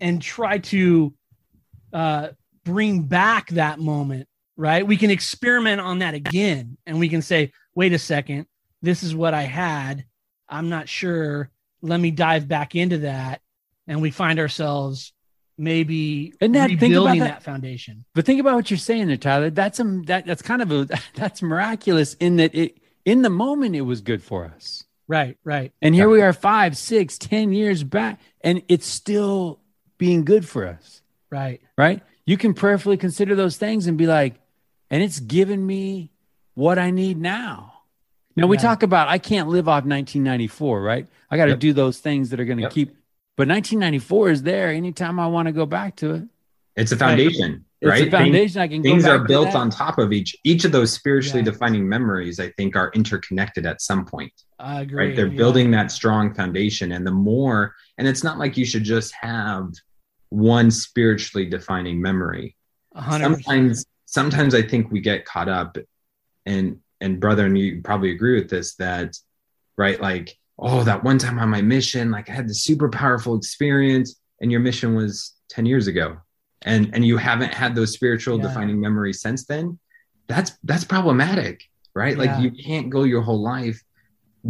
[0.00, 1.14] and try to
[1.92, 2.28] uh,
[2.64, 4.86] bring back that moment, right?
[4.86, 8.46] We can experiment on that again, and we can say, "Wait a second,
[8.82, 10.04] this is what I had.
[10.48, 11.50] I'm not sure.
[11.82, 13.40] Let me dive back into that."
[13.86, 15.12] And we find ourselves
[15.58, 17.42] maybe And that- think about rebuilding that- that.
[17.42, 18.04] foundation.
[18.14, 19.50] But think about what you're saying there, Tyler.
[19.50, 23.74] That's a that that's kind of a that's miraculous in that it in the moment
[23.76, 24.84] it was good for us.
[25.08, 25.72] Right, right.
[25.80, 29.60] And here we are five, six, ten years back, and it's still
[29.98, 31.00] being good for us.
[31.30, 31.60] Right.
[31.78, 32.02] right?
[32.24, 34.34] You can prayerfully consider those things and be like,
[34.90, 36.10] and it's given me
[36.54, 37.72] what I need now.
[38.34, 41.06] Now we talk about I can't live off 1994, right?
[41.30, 41.58] I got to Yep.
[41.60, 42.72] do those things that are going to Yep.
[42.72, 42.96] keep.
[43.36, 46.22] But 1994 is there anytime I want to go back to it.
[46.74, 48.08] It's a foundation, It's right?
[48.08, 49.56] a foundation I can go things back are built that.
[49.56, 51.52] on top of each each of those spiritually Yeah.
[51.52, 54.96] defining memories i think are interconnected at some point I agree.
[55.08, 55.36] right they're yeah.
[55.36, 59.72] building that strong foundation and the more and it's not like you should just have
[60.30, 62.56] one spiritually defining memory
[62.94, 63.44] hundred percent.
[63.44, 65.78] sometimes sometimes i think we get caught up
[66.46, 69.16] and and brother and you probably agree with this that
[69.78, 73.36] right like oh that one time on my mission like i had this super powerful
[73.36, 76.18] experience and your mission was 10 years ago.
[76.62, 78.48] And and you haven't had those spiritual Yeah.
[78.48, 79.78] defining memories since then?
[80.26, 81.62] That's that's problematic
[81.94, 82.16] right?
[82.16, 82.24] Yeah.
[82.24, 83.82] like you can't go your whole life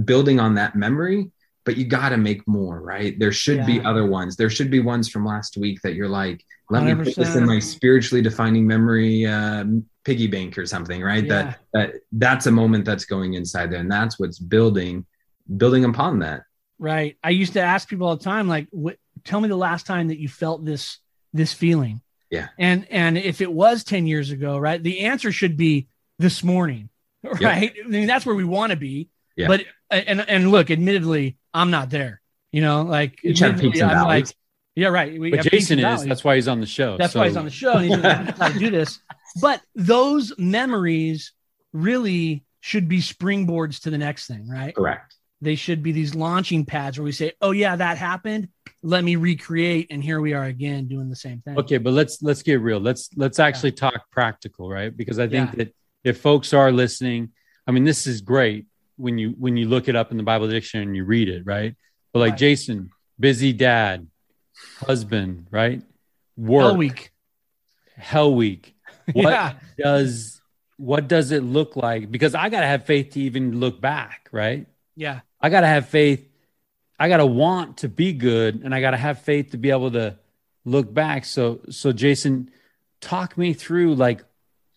[0.05, 1.31] building on that memory
[1.65, 3.19] but you got to make more right?
[3.19, 4.37] There should be other ones.
[4.37, 7.45] There should be ones from last week that you're like let me put this in
[7.47, 11.25] my spiritually defining memory um, piggy bank or something right?
[11.25, 11.43] Yeah.
[11.43, 15.05] that that that's a moment that's going inside there and that's what's building
[15.55, 16.43] building upon that
[16.79, 17.17] Right.
[17.25, 20.09] I used to ask people all the time, like, what, tell me the last time
[20.09, 20.99] that you felt this
[21.33, 22.03] this feeling.
[22.31, 22.49] Yeah.
[22.59, 25.89] And and if it was 10 years ago, right, the answer should be
[26.19, 26.91] this morning.
[27.41, 27.73] Right.
[27.85, 29.09] I mean, that's where we want to be.
[29.37, 29.49] Yeah.
[29.49, 32.21] But and and look, admittedly, I'm not there.
[32.53, 34.27] You know, like Each have peaks and valleys.
[34.29, 34.37] like,
[34.77, 35.19] yeah, right.
[35.19, 35.95] We But have peaks Jason and is.
[35.97, 36.09] valleys.
[36.11, 36.97] That's why he's on the show.
[36.99, 39.01] That's So- why he's on the show and he's going to do this.
[39.41, 41.33] But those memories
[41.73, 44.75] really should be springboards to the next thing, right?
[44.75, 48.49] correct They should be these launching pads where we say, "Oh yeah, that happened.
[48.83, 51.59] Let me recreate." And here we are again doing the same thing.
[51.59, 52.81] Okay, but let's let's get real.
[52.81, 54.97] Let's let's actually talk practical, right?
[54.97, 55.57] Because I think Yeah.
[55.65, 55.75] that
[56.05, 57.33] if folks are listening,
[57.67, 58.67] I mean, this is great
[58.97, 61.45] when you when you look it up in the Bible dictionary and you read it,
[61.45, 61.75] right?
[62.15, 62.39] But like Right.
[62.39, 62.89] Jason,
[63.21, 64.07] busy dad,
[64.79, 65.83] husband, right?
[66.37, 67.11] Work, Hell week.
[67.97, 68.75] hell week.
[69.13, 69.53] What Yeah.
[69.79, 70.41] does
[70.79, 72.11] what does it look like?
[72.11, 74.67] Because I gotta have faith to even look back, right?
[74.95, 75.21] Yeah.
[75.41, 76.29] I got to have faith.
[76.99, 79.71] I got to want to be good and I got to have faith to be
[79.71, 80.19] able to
[80.65, 81.25] look back.
[81.25, 82.51] So, so Jason,
[83.01, 84.25] talk me through like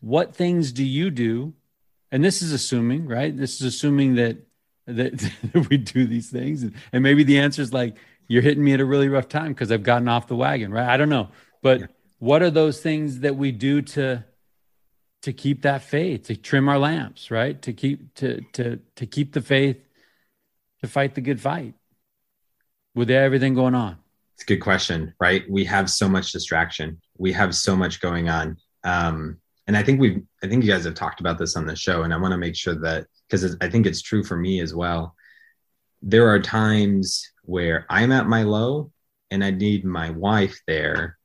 [0.02, 1.54] what things do you do?
[2.12, 3.36] And this is assuming, right?
[3.36, 4.38] This is assuming that,
[4.88, 6.64] that we do these things.
[6.92, 7.96] And maybe the answer is like,
[8.28, 10.88] you're hitting me at a really rough time because I've gotten off the wagon, right?
[10.88, 11.30] I don't know.
[11.62, 11.86] But Yeah.
[12.20, 14.24] what are those things that we do to,
[15.24, 17.60] to keep that faith, to trim our lamps, right?
[17.64, 19.78] To keep, to, to, to keep the faith
[20.82, 21.74] to fight the good fight
[22.96, 23.98] with everything going on?
[24.36, 25.44] It's a good question, right?
[25.50, 27.00] We have so much distraction.
[27.18, 28.58] We have so much going on.
[28.84, 31.76] Um, and I think we've I think you guys have talked about this on the
[31.76, 34.62] show, and I want to make sure that because I think it's true for me
[34.62, 35.16] as well.
[36.02, 38.92] There are times where I'm at my low,
[39.30, 41.20] and I need my wife there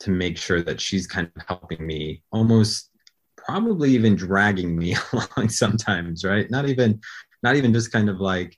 [0.00, 2.90] to make sure that she's kind of helping me, almost
[3.36, 6.50] probably even dragging me along sometimes, right?
[6.50, 7.00] Not even
[7.42, 8.56] not even just kind of like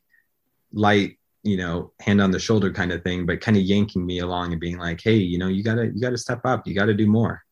[0.72, 4.18] light you know hand on the shoulder kind of thing but kind of yanking me
[4.18, 6.66] along and being like hey you know you gotta you gotta step up.
[6.66, 7.42] You gotta do more.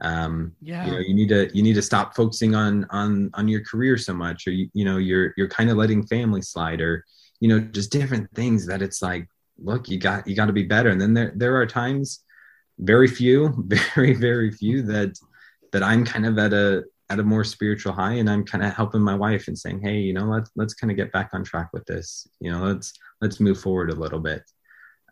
[0.00, 0.86] Um yeah.
[0.86, 3.96] you know you need to you need to stop focusing on on on your career
[3.96, 7.04] so much or you, you know you're you're kind of letting family slide or
[7.40, 10.64] you know just different things that it's like look you got you got to be
[10.64, 10.90] better.
[10.90, 12.24] And then there there are times
[12.78, 13.54] very few
[13.94, 15.16] very very few that
[15.72, 18.72] that i'm kind of at a at a more spiritual high and i'm kind of
[18.72, 21.44] helping my wife and saying hey you know let's let's kind of get back on
[21.44, 24.42] track with this you know let's let's move forward a little bit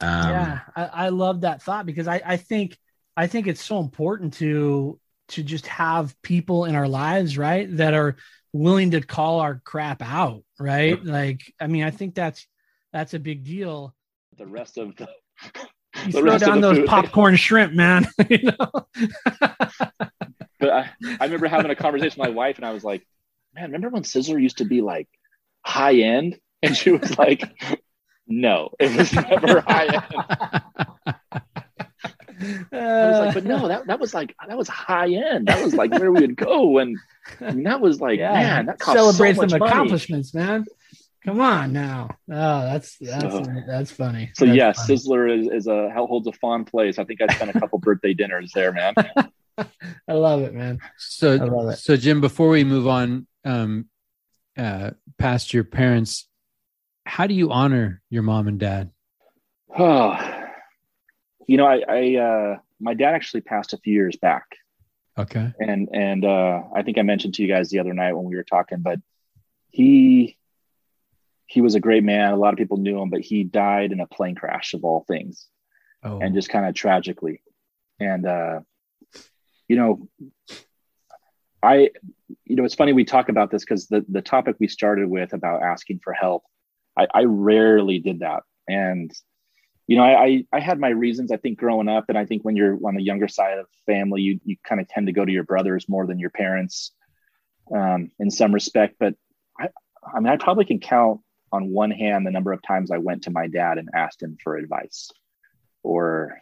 [0.00, 2.76] um, yeah I, I love that thought because i i think
[3.16, 7.94] I think it's so important to to just have people in our lives, right, that
[7.94, 8.16] are
[8.52, 10.98] willing to call our crap out, right?
[10.98, 11.00] Yep.
[11.04, 12.46] Like, I mean, I think that's
[12.92, 13.94] that's a big deal.
[14.36, 15.08] The rest of the
[16.06, 16.86] you the throw down those food.
[16.86, 18.06] popcorn shrimp, man.
[18.28, 18.86] you know?
[20.62, 20.90] but I,
[21.20, 23.04] I remember having a conversation with my wife, and I was like,
[23.54, 25.08] "Man, remember when Sizzler used to be like
[25.64, 27.42] high end?" And she was like,
[28.28, 30.04] "No, it was never high end."
[32.72, 35.48] I was like, but no, that, that was like that was high end.
[35.48, 36.96] That was like where we would go, and
[37.40, 38.32] I mean, that was like, yeah.
[38.32, 40.64] man, that celebrate so some accomplishments, man.
[41.24, 42.10] Come on now.
[42.30, 44.30] Oh, that's that's uh, that's funny.
[44.34, 44.98] So that's yes, funny.
[44.98, 46.98] Sizzler is, is a holds a fond place.
[47.00, 48.94] I think I spent a couple birthday dinners there, man.
[50.08, 50.80] I love it, man.
[50.98, 51.76] So it.
[51.78, 53.86] so Jim, before we move on um
[54.56, 56.28] uh past your parents,
[57.04, 58.90] how do you honor your mom and dad?
[59.76, 60.16] Oh,
[61.46, 64.44] you know, I, I uh, my dad actually passed a few years back.
[65.18, 65.52] Okay.
[65.58, 68.36] And and uh, I think I mentioned to you guys the other night when we
[68.36, 68.98] were talking, but
[69.70, 70.36] he
[71.46, 72.32] he was a great man.
[72.32, 75.04] A lot of people knew him, but he died in a plane crash of all
[75.06, 75.46] things,
[76.02, 76.18] oh.
[76.20, 77.42] and just kind of tragically.
[78.00, 78.60] And uh,
[79.68, 80.08] you know,
[81.62, 81.90] I
[82.44, 85.32] you know it's funny we talk about this because the the topic we started with
[85.32, 86.44] about asking for help,
[86.96, 89.12] I, I rarely did that, and
[89.88, 91.32] you know, I, I, I had my reasons.
[91.32, 94.22] I think growing up, and I think when you're on the younger side of family,
[94.22, 96.92] you you kind of tend to go to your brothers more than your parents,
[97.74, 98.96] um, in some respect.
[98.98, 99.14] But
[99.58, 99.68] I,
[100.14, 103.24] I mean, I probably can count on one hand the number of times I went
[103.24, 105.10] to my dad and asked him for advice,
[105.82, 106.40] or,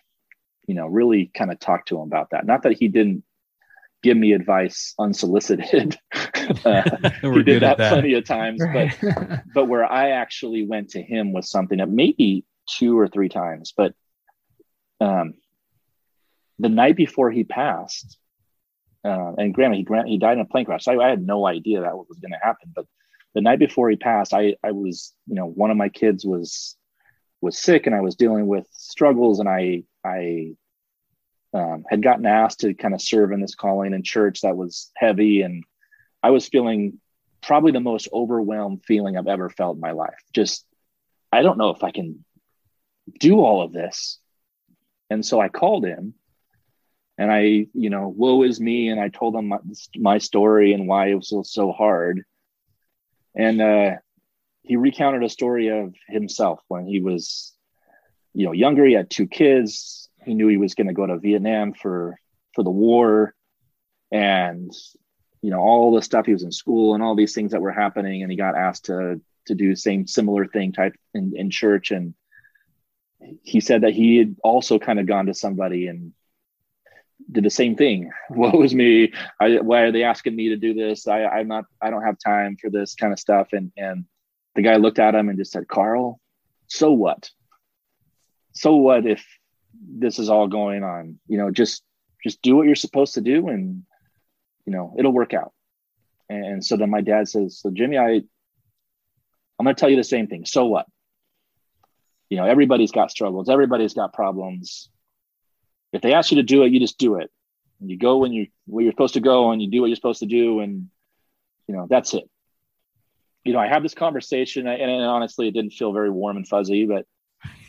[0.71, 2.47] you know, really kind of talk to him about that.
[2.47, 3.25] Not that he didn't
[4.05, 5.99] give me advice unsolicited.
[6.15, 6.83] uh,
[7.23, 8.97] he did that, that, plenty of times, right.
[9.03, 13.29] but but where I actually went to him with something that maybe two or three
[13.29, 13.75] times.
[13.77, 13.95] But
[15.01, 15.35] um,
[16.61, 18.17] the night before he passed,
[19.05, 20.85] uh, and granted, he, grant he died in a plane crash.
[20.85, 22.71] So I, I had no idea that was going to happen.
[22.73, 22.87] But
[23.35, 26.77] the night before he passed, I, I was, you know, one of my kids was
[27.41, 30.53] was sick, and I was dealing with struggles, and I I
[31.53, 34.91] um, had gotten asked to kind of serve in this calling in church that was
[34.97, 35.65] heavy, and
[36.23, 37.01] I was feeling
[37.43, 40.23] probably the most overwhelmed feeling I've ever felt in my life.
[40.33, 40.65] Just
[41.33, 42.25] I don't know if I can
[43.19, 44.19] do all of this.
[45.09, 46.15] And so I called him
[47.19, 48.89] and I, you know, woe is me.
[48.89, 49.59] And I told him my,
[49.97, 52.25] my story and why it was so, so hard.
[53.35, 53.91] And uh,
[54.63, 57.53] he recounted a story of himself when he was,
[58.35, 58.85] you know, younger.
[58.85, 60.09] He had two kids.
[60.31, 62.17] He knew he was going to go to Vietnam for
[62.55, 63.35] for the war,
[64.13, 64.73] and
[65.43, 66.27] you know all the stuff.
[66.27, 68.85] He was in school and all these things that were happening, and he got asked
[68.85, 72.15] to to do the same similar thing type in, in church and
[73.43, 76.13] he said that he had also kind of gone to somebody and
[77.33, 78.11] did the same thing.
[78.29, 79.13] What was me?
[79.41, 81.09] I, why are they asking me to do this?
[81.09, 81.65] I, I'm not.
[81.83, 83.49] I don't have time for this kind of stuff.
[83.53, 84.05] And and
[84.55, 86.21] the guy looked at him and just said, "Carl,
[86.69, 87.31] so what?
[88.53, 89.25] So what if
[89.81, 91.19] this is all going on?
[91.27, 91.83] You know, just
[92.23, 93.83] just do what you're supposed to do, and
[94.67, 95.53] you know it'll work out."
[96.29, 98.23] And so then my dad says, "So Jimmy, I
[99.59, 100.45] I'm going to tell you the same thing.
[100.47, 100.87] So what?
[102.31, 104.89] you know everybody's got struggles everybody's got problems
[105.93, 107.31] if they ask you to do it you just do it
[107.81, 109.97] and you go when you where you're supposed to go and you do what you're
[109.97, 110.89] supposed to do and
[111.67, 112.25] you know that's it
[113.45, 116.49] you know i have this conversation and, and honestly it didn't feel very warm and
[116.49, 117.05] fuzzy but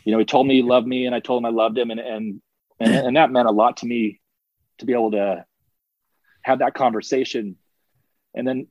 [0.04, 1.90] you know he told me he loved me and i told him i loved him.
[1.90, 2.42] And and
[2.80, 4.20] and, and that meant a lot to me
[4.78, 5.44] to be able to
[6.42, 7.56] have that conversation.
[8.34, 8.66] And then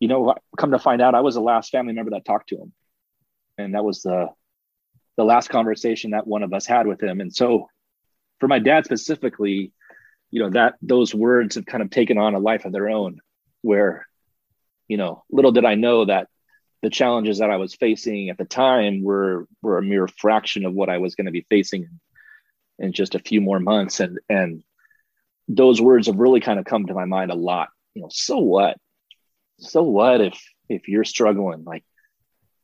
[0.00, 2.56] you know come to find out i was the last family member that talked to
[2.56, 2.72] him.
[3.58, 4.28] And that was the
[5.16, 7.20] the last conversation that one of us had with him.
[7.20, 7.68] And so
[8.38, 9.72] for my dad specifically,
[10.30, 13.20] you know that those words have kind of taken on a life of their own
[13.62, 14.06] where
[14.88, 16.28] you know little did i know that
[16.82, 20.74] the challenges that i was facing at the time were were a mere fraction of
[20.74, 21.88] what i was going to be facing
[22.78, 24.00] in just a few more months.
[24.00, 24.62] And and
[25.48, 27.68] those words have really kind of come to my mind a lot.
[27.94, 28.76] You know so what?
[29.58, 31.64] So what if if you're struggling?
[31.64, 31.84] Like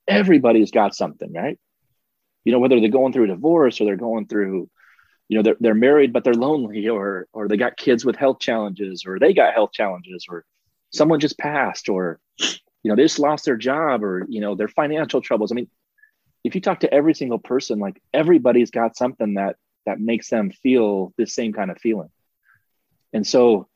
[0.06, 1.58] everybody's got something right?
[2.44, 4.68] You know whether they're going through a divorce or they're going through
[5.28, 8.40] you know they're, they're married but they're lonely or or they got kids with health
[8.40, 10.44] challenges or they got health challenges or
[10.92, 12.18] someone just passed or
[12.82, 15.68] you know they just lost their job or you know their financial troubles i mean
[16.44, 19.56] if you talk to every single person like everybody's got something that
[19.86, 22.10] that makes them feel the same kind of feeling
[23.12, 23.68] and so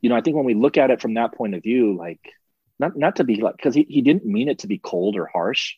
[0.00, 2.20] you know i think when we look at it from that point of view like
[2.78, 5.26] not not to be like because he, he didn't mean it to be cold or
[5.26, 5.74] harsh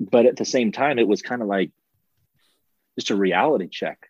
[0.00, 1.70] but at the same time it was kind of like
[2.98, 4.06] just a reality check.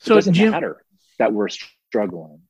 [0.00, 0.84] So it doesn't Jim, matter
[1.18, 2.40] that we're struggling.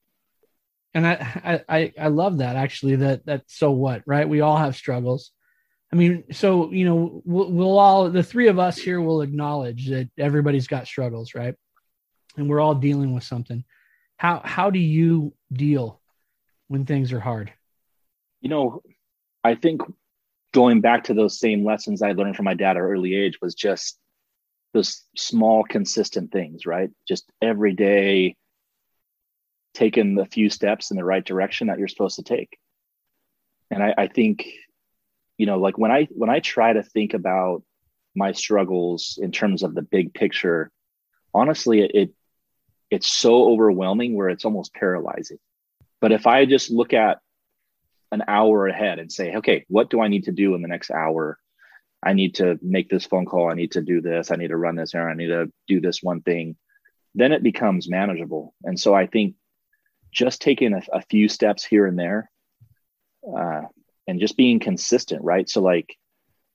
[0.99, 2.97] And I, I, I love that actually.
[2.97, 4.29] That that so what, right?
[4.29, 5.31] We all have struggles.
[5.93, 9.91] I mean, so you know, we'll, we'll all the three of us here will acknowledge
[9.91, 11.55] that everybody's got struggles, right?
[12.37, 13.63] And we're all dealing with something.
[14.17, 16.01] How how do you deal
[16.67, 17.53] when things are hard?
[18.41, 18.83] You know,
[19.45, 19.83] I think
[20.53, 23.55] going back to those same lessons I learned from my dad at early age was
[23.55, 24.01] just
[24.75, 28.37] those small consistent things right just every day
[29.79, 32.59] taking the few steps in the right direction that you're supposed to take
[33.71, 34.47] and I, I think
[35.37, 37.63] you know like when i when i try to think about
[38.17, 40.73] my struggles in terms of the big picture
[41.33, 42.11] honestly it, it
[42.91, 45.39] it's so overwhelming where it's almost paralyzing
[46.01, 47.21] but if i just look at
[48.11, 50.91] an hour ahead and say okay what do i need to do in the next
[50.91, 51.39] hour
[52.03, 53.51] I need to make this phone call.
[53.51, 54.31] I need to do this.
[54.31, 55.21] I need to run this errand.
[55.21, 56.57] I need to do this one thing.
[57.15, 58.55] Then it becomes manageable.
[58.63, 59.35] And so I think
[60.11, 62.31] just taking a, a few steps here and there
[63.37, 63.63] uh,
[64.07, 65.49] and just being consistent, right?
[65.49, 65.97] So, like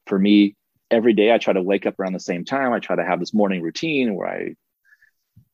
[0.08, 0.56] for me,
[0.91, 2.74] every day I try to wake up around the same time.
[2.74, 4.56] I try to have this morning routine where I,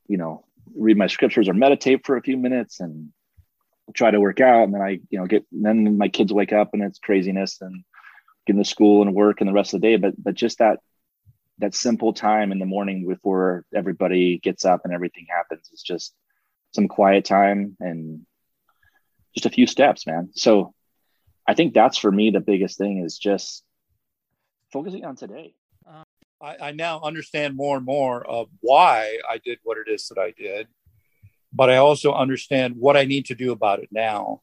[0.08, 0.46] you know,
[0.76, 3.10] read my scriptures or meditate for a few minutes and
[3.94, 4.64] try to work out.
[4.64, 7.60] And then I, you know, get, then my kids wake up and it's craziness.
[7.62, 7.84] And
[8.50, 10.80] getting to school and work and the rest of the day but but just that
[11.60, 16.16] that simple time in the morning before everybody gets up and everything happens is just
[16.72, 18.26] some quiet time and
[19.36, 20.30] just a few steps man.
[20.34, 20.74] So
[21.48, 23.64] i think that's for me the biggest thing is just
[24.72, 25.56] focusing on today.
[26.42, 30.18] I, I now understand more and more of why i did what it is that
[30.18, 30.68] i did
[31.52, 34.42] but i also understand what i need to do about it now.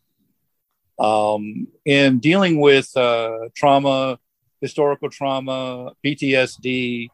[0.99, 4.19] Um, in dealing with uh, trauma,
[4.61, 7.11] historical trauma, PTSD,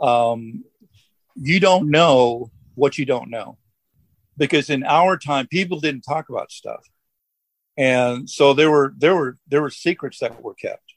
[0.00, 0.64] um,
[1.34, 3.56] you don't know what you don't know.
[4.36, 6.84] Because in our time, people didn't talk about stuff.
[7.76, 10.94] And so there were there were there were secrets that were kept.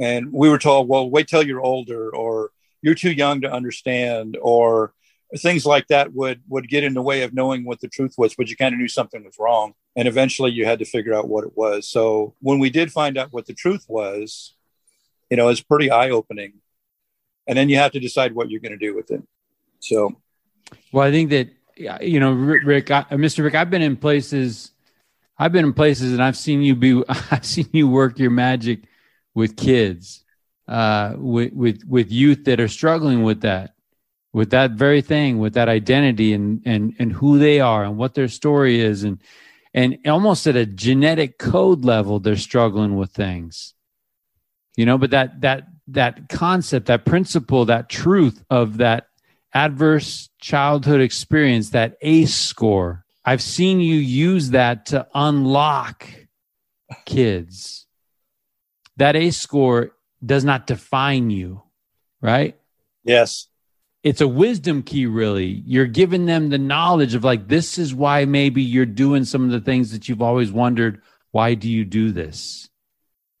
[0.00, 2.50] And we were told, well, wait till you're older, or
[2.82, 4.92] you're too young to understand, or
[5.38, 8.34] things like that would would get in the way of knowing what the truth was
[8.34, 11.28] but you kind of knew something was wrong and eventually you had to figure out
[11.28, 14.54] what it was so when we did find out what the truth was
[15.30, 16.52] you know it's pretty eye-opening
[17.46, 19.22] and then you have to decide what you're going to do with it
[19.80, 20.14] so
[20.92, 24.70] well i think that you know rick I, mr rick i've been in places
[25.38, 28.84] i've been in places and i've seen you be i've seen you work your magic
[29.34, 30.24] with kids
[30.68, 33.74] uh with with with youth that are struggling with that
[34.34, 38.14] with that very thing, with that identity and and and who they are and what
[38.14, 39.22] their story is, and
[39.72, 43.74] and almost at a genetic code level, they're struggling with things.
[44.76, 49.06] You know, but that that that concept, that principle, that truth of that
[49.54, 56.06] adverse childhood experience, that ACE score, I've seen you use that to unlock
[57.06, 57.86] kids.
[58.96, 59.92] That ACE score
[60.24, 61.62] does not define you,
[62.20, 62.58] right?
[63.04, 63.48] Yes
[64.04, 68.26] it's a wisdom key really you're giving them the knowledge of like this is why
[68.26, 71.02] maybe you're doing some of the things that you've always wondered
[71.32, 72.68] why do you do this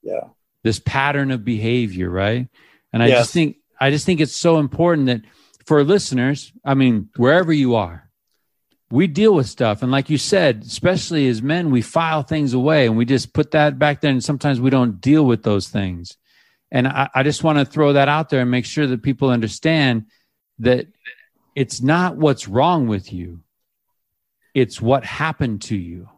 [0.02, 0.28] yeah
[0.64, 2.48] this pattern of behavior right
[2.92, 3.20] and i yes.
[3.20, 5.20] just think i just think it's so important that
[5.66, 8.10] for listeners i mean wherever you are
[8.90, 12.86] we deal with stuff and like you said especially as men we file things away
[12.86, 16.16] and we just put that back there and sometimes we don't deal with those things
[16.70, 19.30] and i, I just want to throw that out there and make sure that people
[19.30, 20.06] understand
[20.60, 20.86] that
[21.54, 23.40] it's not what's wrong with you,
[24.54, 26.08] it's what happened to you.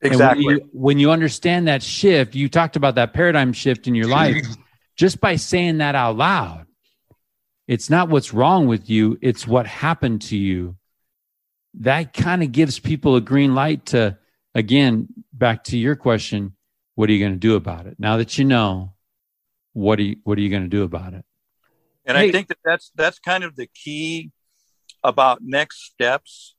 [0.00, 0.44] Exactly.
[0.46, 4.08] When you, when you, understand that shift, you talked about that paradigm shift in your
[4.08, 4.46] life.
[4.96, 6.66] just by saying that out loud,
[7.68, 10.76] it's not what's wrong with you, it's what happened to you.
[11.74, 14.18] That kind of gives people a green light to
[14.54, 16.56] again back to your question
[16.96, 17.94] what are you going to do about it?
[18.00, 18.94] Now that you know
[19.74, 21.24] what are you what are you going to do about it?
[22.04, 22.28] And hey.
[22.28, 24.32] i think that that's that's kind of the key
[25.04, 26.56] about next steps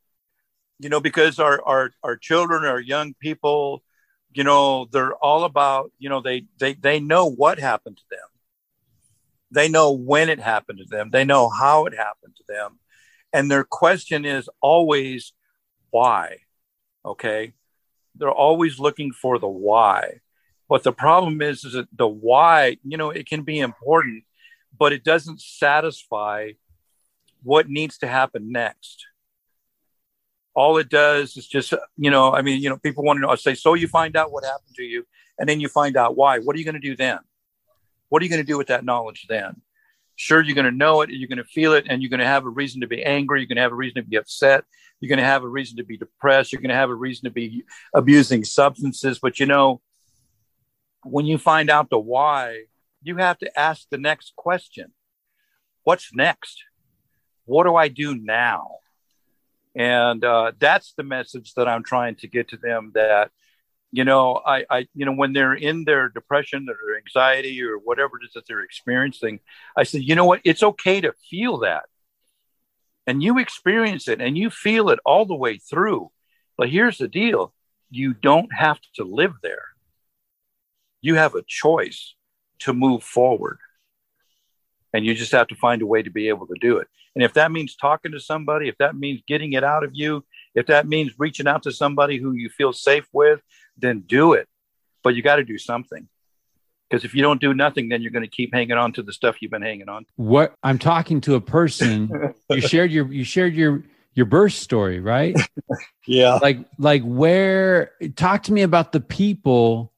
[0.79, 3.83] you know because our our our children our young people
[4.31, 8.28] you know they're all about you know they they they know what happened to them
[9.51, 11.09] they know when it happened to them.
[11.11, 12.79] They know how it happened to them.
[13.33, 15.33] And their question is always
[15.91, 16.37] why?
[17.05, 17.53] Okay?
[18.15, 20.19] They're always looking for the why.
[20.67, 24.23] But the problem is is that the why you know it can be important
[24.77, 26.51] but it doesn't satisfy
[27.41, 29.05] what needs to happen next.
[30.53, 33.29] All it does is just you know i mean you know people want to know
[33.29, 35.05] i say so you find out what happened to you
[35.39, 36.39] and then you find out why.
[36.39, 37.19] What are you going to do then
[38.09, 39.61] what are you going to do with that knowledge then?
[40.15, 42.25] Sure you're going to know it you're going to feel it and you're going to
[42.25, 44.65] have a reason to be angry you're going to have a reason to be upset
[44.99, 47.23] you're going to have a reason to be depressed you're going to have a reason
[47.23, 47.63] to be
[47.95, 49.79] abusing substances but you know
[51.05, 52.63] when you find out the why
[53.01, 54.91] you have to ask the next question.
[55.83, 56.63] What's next?
[57.45, 58.77] What do i do now?
[59.75, 63.31] And uh, that's the message that i'm trying to get to them that
[63.91, 67.77] you know I, I you know when they're in their depression or their anxiety or
[67.77, 69.39] whatever it is that they're experiencing
[69.77, 70.41] i said you know what?
[70.43, 71.83] It's okay to feel that.
[73.05, 76.09] And you experience it and you feel it all the way through.
[76.57, 77.53] But here's the deal.
[77.91, 79.65] You don't have to live there.
[81.01, 82.15] You have a choice
[82.59, 83.59] to move forward.
[84.93, 86.87] And you just have to find a way to be able to do it.
[87.15, 90.25] And if that means talking to somebody if that means getting it out of you
[90.55, 93.41] if that means reaching out to somebody who you feel safe with
[93.79, 94.47] then do it.
[95.03, 96.07] But you got to do something.
[96.89, 99.13] Because if you don't do nothing, then you're going to keep hanging on to the
[99.13, 100.05] stuff you've been hanging on.
[100.05, 100.11] To.
[100.15, 103.83] What I'm talking to a person, you shared your you shared your
[104.15, 105.35] your birth story, right?
[106.07, 106.39] yeah.
[106.41, 109.93] Like like where talk to me about the people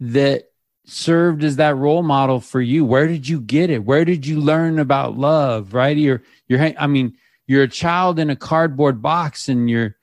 [0.00, 0.50] that
[0.86, 2.84] served as that role model for you.
[2.84, 3.84] Where did you get it?
[3.84, 5.72] Where did you learn about love?
[5.72, 5.96] Right?
[5.96, 7.16] You're you're I mean,
[7.46, 9.96] you're a child in a cardboard box and you're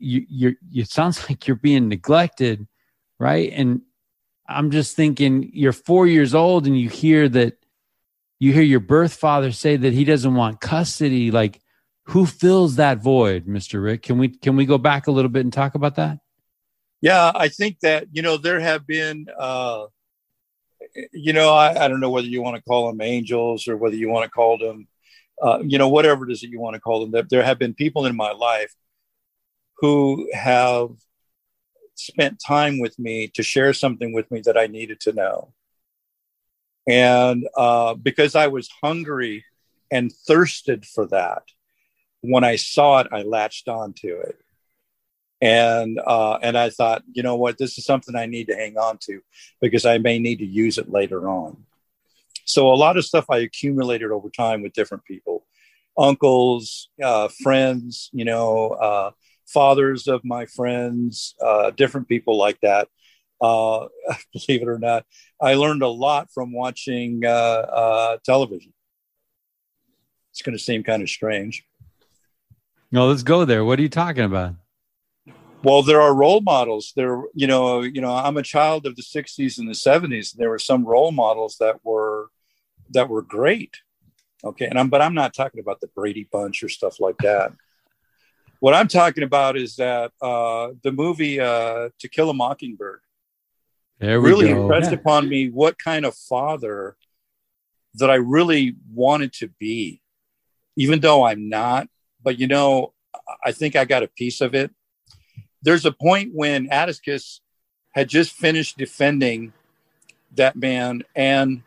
[0.00, 2.66] you you're it sounds like you're being neglected
[3.18, 3.52] right?
[3.52, 3.82] And
[4.48, 7.56] i'm just thinking you're four years old and you hear that
[8.40, 11.30] you hear your birth father say that he doesn't want custody.
[11.30, 11.60] Like
[12.06, 14.02] who fills that void mr rick?
[14.02, 16.18] Can we can we go back a little bit and talk about that?
[17.00, 19.86] Yeah i think that you know there have been uh
[21.12, 23.96] you know I, I don't know whether you want to call them angels or whether
[23.96, 24.88] you want to call them
[25.42, 27.58] uh, you know whatever it is that you want to call them That there have
[27.58, 28.74] been people in my life
[29.80, 30.90] who have
[31.94, 35.52] spent time with me to share something with me that I needed to know.
[36.88, 39.44] And uh, because I was hungry
[39.90, 41.42] and thirsted for that,
[42.20, 44.38] when I saw it, I latched onto it.
[45.42, 48.76] And uh, and I thought, you know what, this is something I need to hang
[48.76, 49.22] on to
[49.60, 51.64] because I may need to use it later on.
[52.44, 55.46] So a lot of stuff I accumulated over time with different people,
[55.96, 59.10] uncles, uh, friends, you know, uh,
[59.52, 62.88] fathers of my friends, uh, different people like that.
[63.40, 63.88] Uh,
[64.32, 65.04] believe it or not,
[65.40, 68.72] I learned a lot from watching uh, uh television.
[70.32, 71.64] It's going to seem kind of strange.
[72.92, 73.64] No, let's go there.
[73.64, 74.54] What are you talking about?
[75.62, 76.92] Well, there are role models.
[76.96, 80.34] There, you know, you know, I'm a child of the '60s and the '70s.
[80.34, 82.28] There were some role models that were
[82.90, 83.76] that were great.
[84.42, 87.52] Okay, and I'm, but I'm not talking about the Brady Bunch or stuff like that.
[88.60, 93.00] What I'm talking about is that uh, the movie uh, To Kill a Mockingbird
[94.00, 94.62] really go.
[94.62, 94.98] impressed yeah.
[94.98, 96.96] upon me what kind of father
[97.94, 100.02] that I really wanted to be,
[100.76, 101.88] even though I'm not.
[102.22, 102.92] But you know,
[103.42, 104.70] I think I got a piece of it.
[105.62, 107.40] There's a point when Atticus
[107.92, 109.54] had just finished defending
[110.34, 111.62] that man, and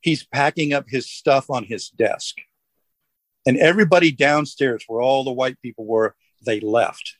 [0.00, 2.36] he's packing up his stuff on his desk
[3.46, 6.14] and everybody downstairs, where all the white people were,
[6.44, 7.16] they left.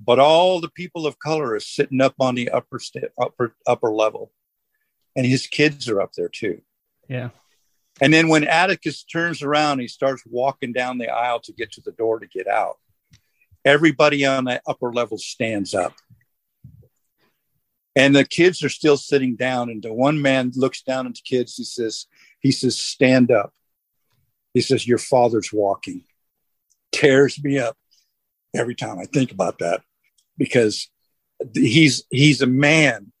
[0.00, 3.92] But all the people of color are sitting up on the upper st- upper upper
[3.92, 4.32] level,
[5.14, 6.62] and his kids are up there too.
[7.08, 7.30] Yeah.
[8.00, 11.82] And then when Atticus turns around, he starts walking down the aisle to get to
[11.82, 12.78] the door to get out.
[13.64, 15.92] Everybody on that upper level stands up.
[17.94, 19.68] And the kids are still sitting down.
[19.68, 21.56] And the one man looks down at the kids.
[21.56, 22.06] He says,
[22.38, 23.52] he says, stand up.
[24.54, 26.04] He says, Your father's walking.
[26.92, 27.76] Tears me up
[28.54, 29.82] every time I think about that
[30.36, 30.90] because
[31.54, 33.12] he's he's a man,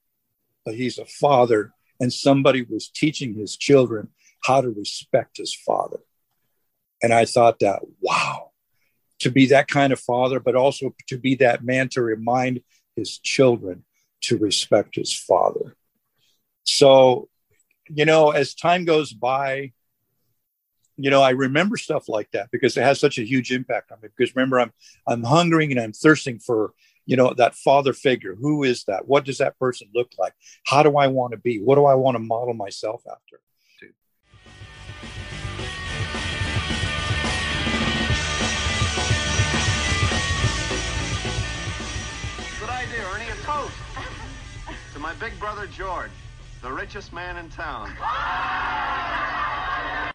[0.64, 4.08] but he's a father, and somebody was teaching his children
[4.42, 6.00] how to respect his father.
[7.02, 8.50] And I thought that, wow,
[9.20, 12.62] to be that kind of father, but also to be that man to remind
[12.96, 13.84] his children
[14.22, 15.76] to respect his father.
[16.64, 17.28] So,
[17.88, 19.72] you know, as time goes by,
[21.02, 23.98] you know, I remember stuff like that because it has such a huge impact on
[24.02, 24.08] me.
[24.14, 24.72] Because remember, I'm
[25.06, 26.74] I'm hungering and I'm thirsting for,
[27.06, 28.34] you know, that father figure.
[28.34, 29.08] Who is that?
[29.08, 30.34] What does that person look like?
[30.66, 31.58] How do I want to be?
[31.58, 33.40] What do I want to model myself after?
[42.60, 43.30] Good idea, Ernie.
[43.30, 43.74] A toast
[44.92, 46.10] to my big brother George,
[46.60, 47.90] the richest man in town.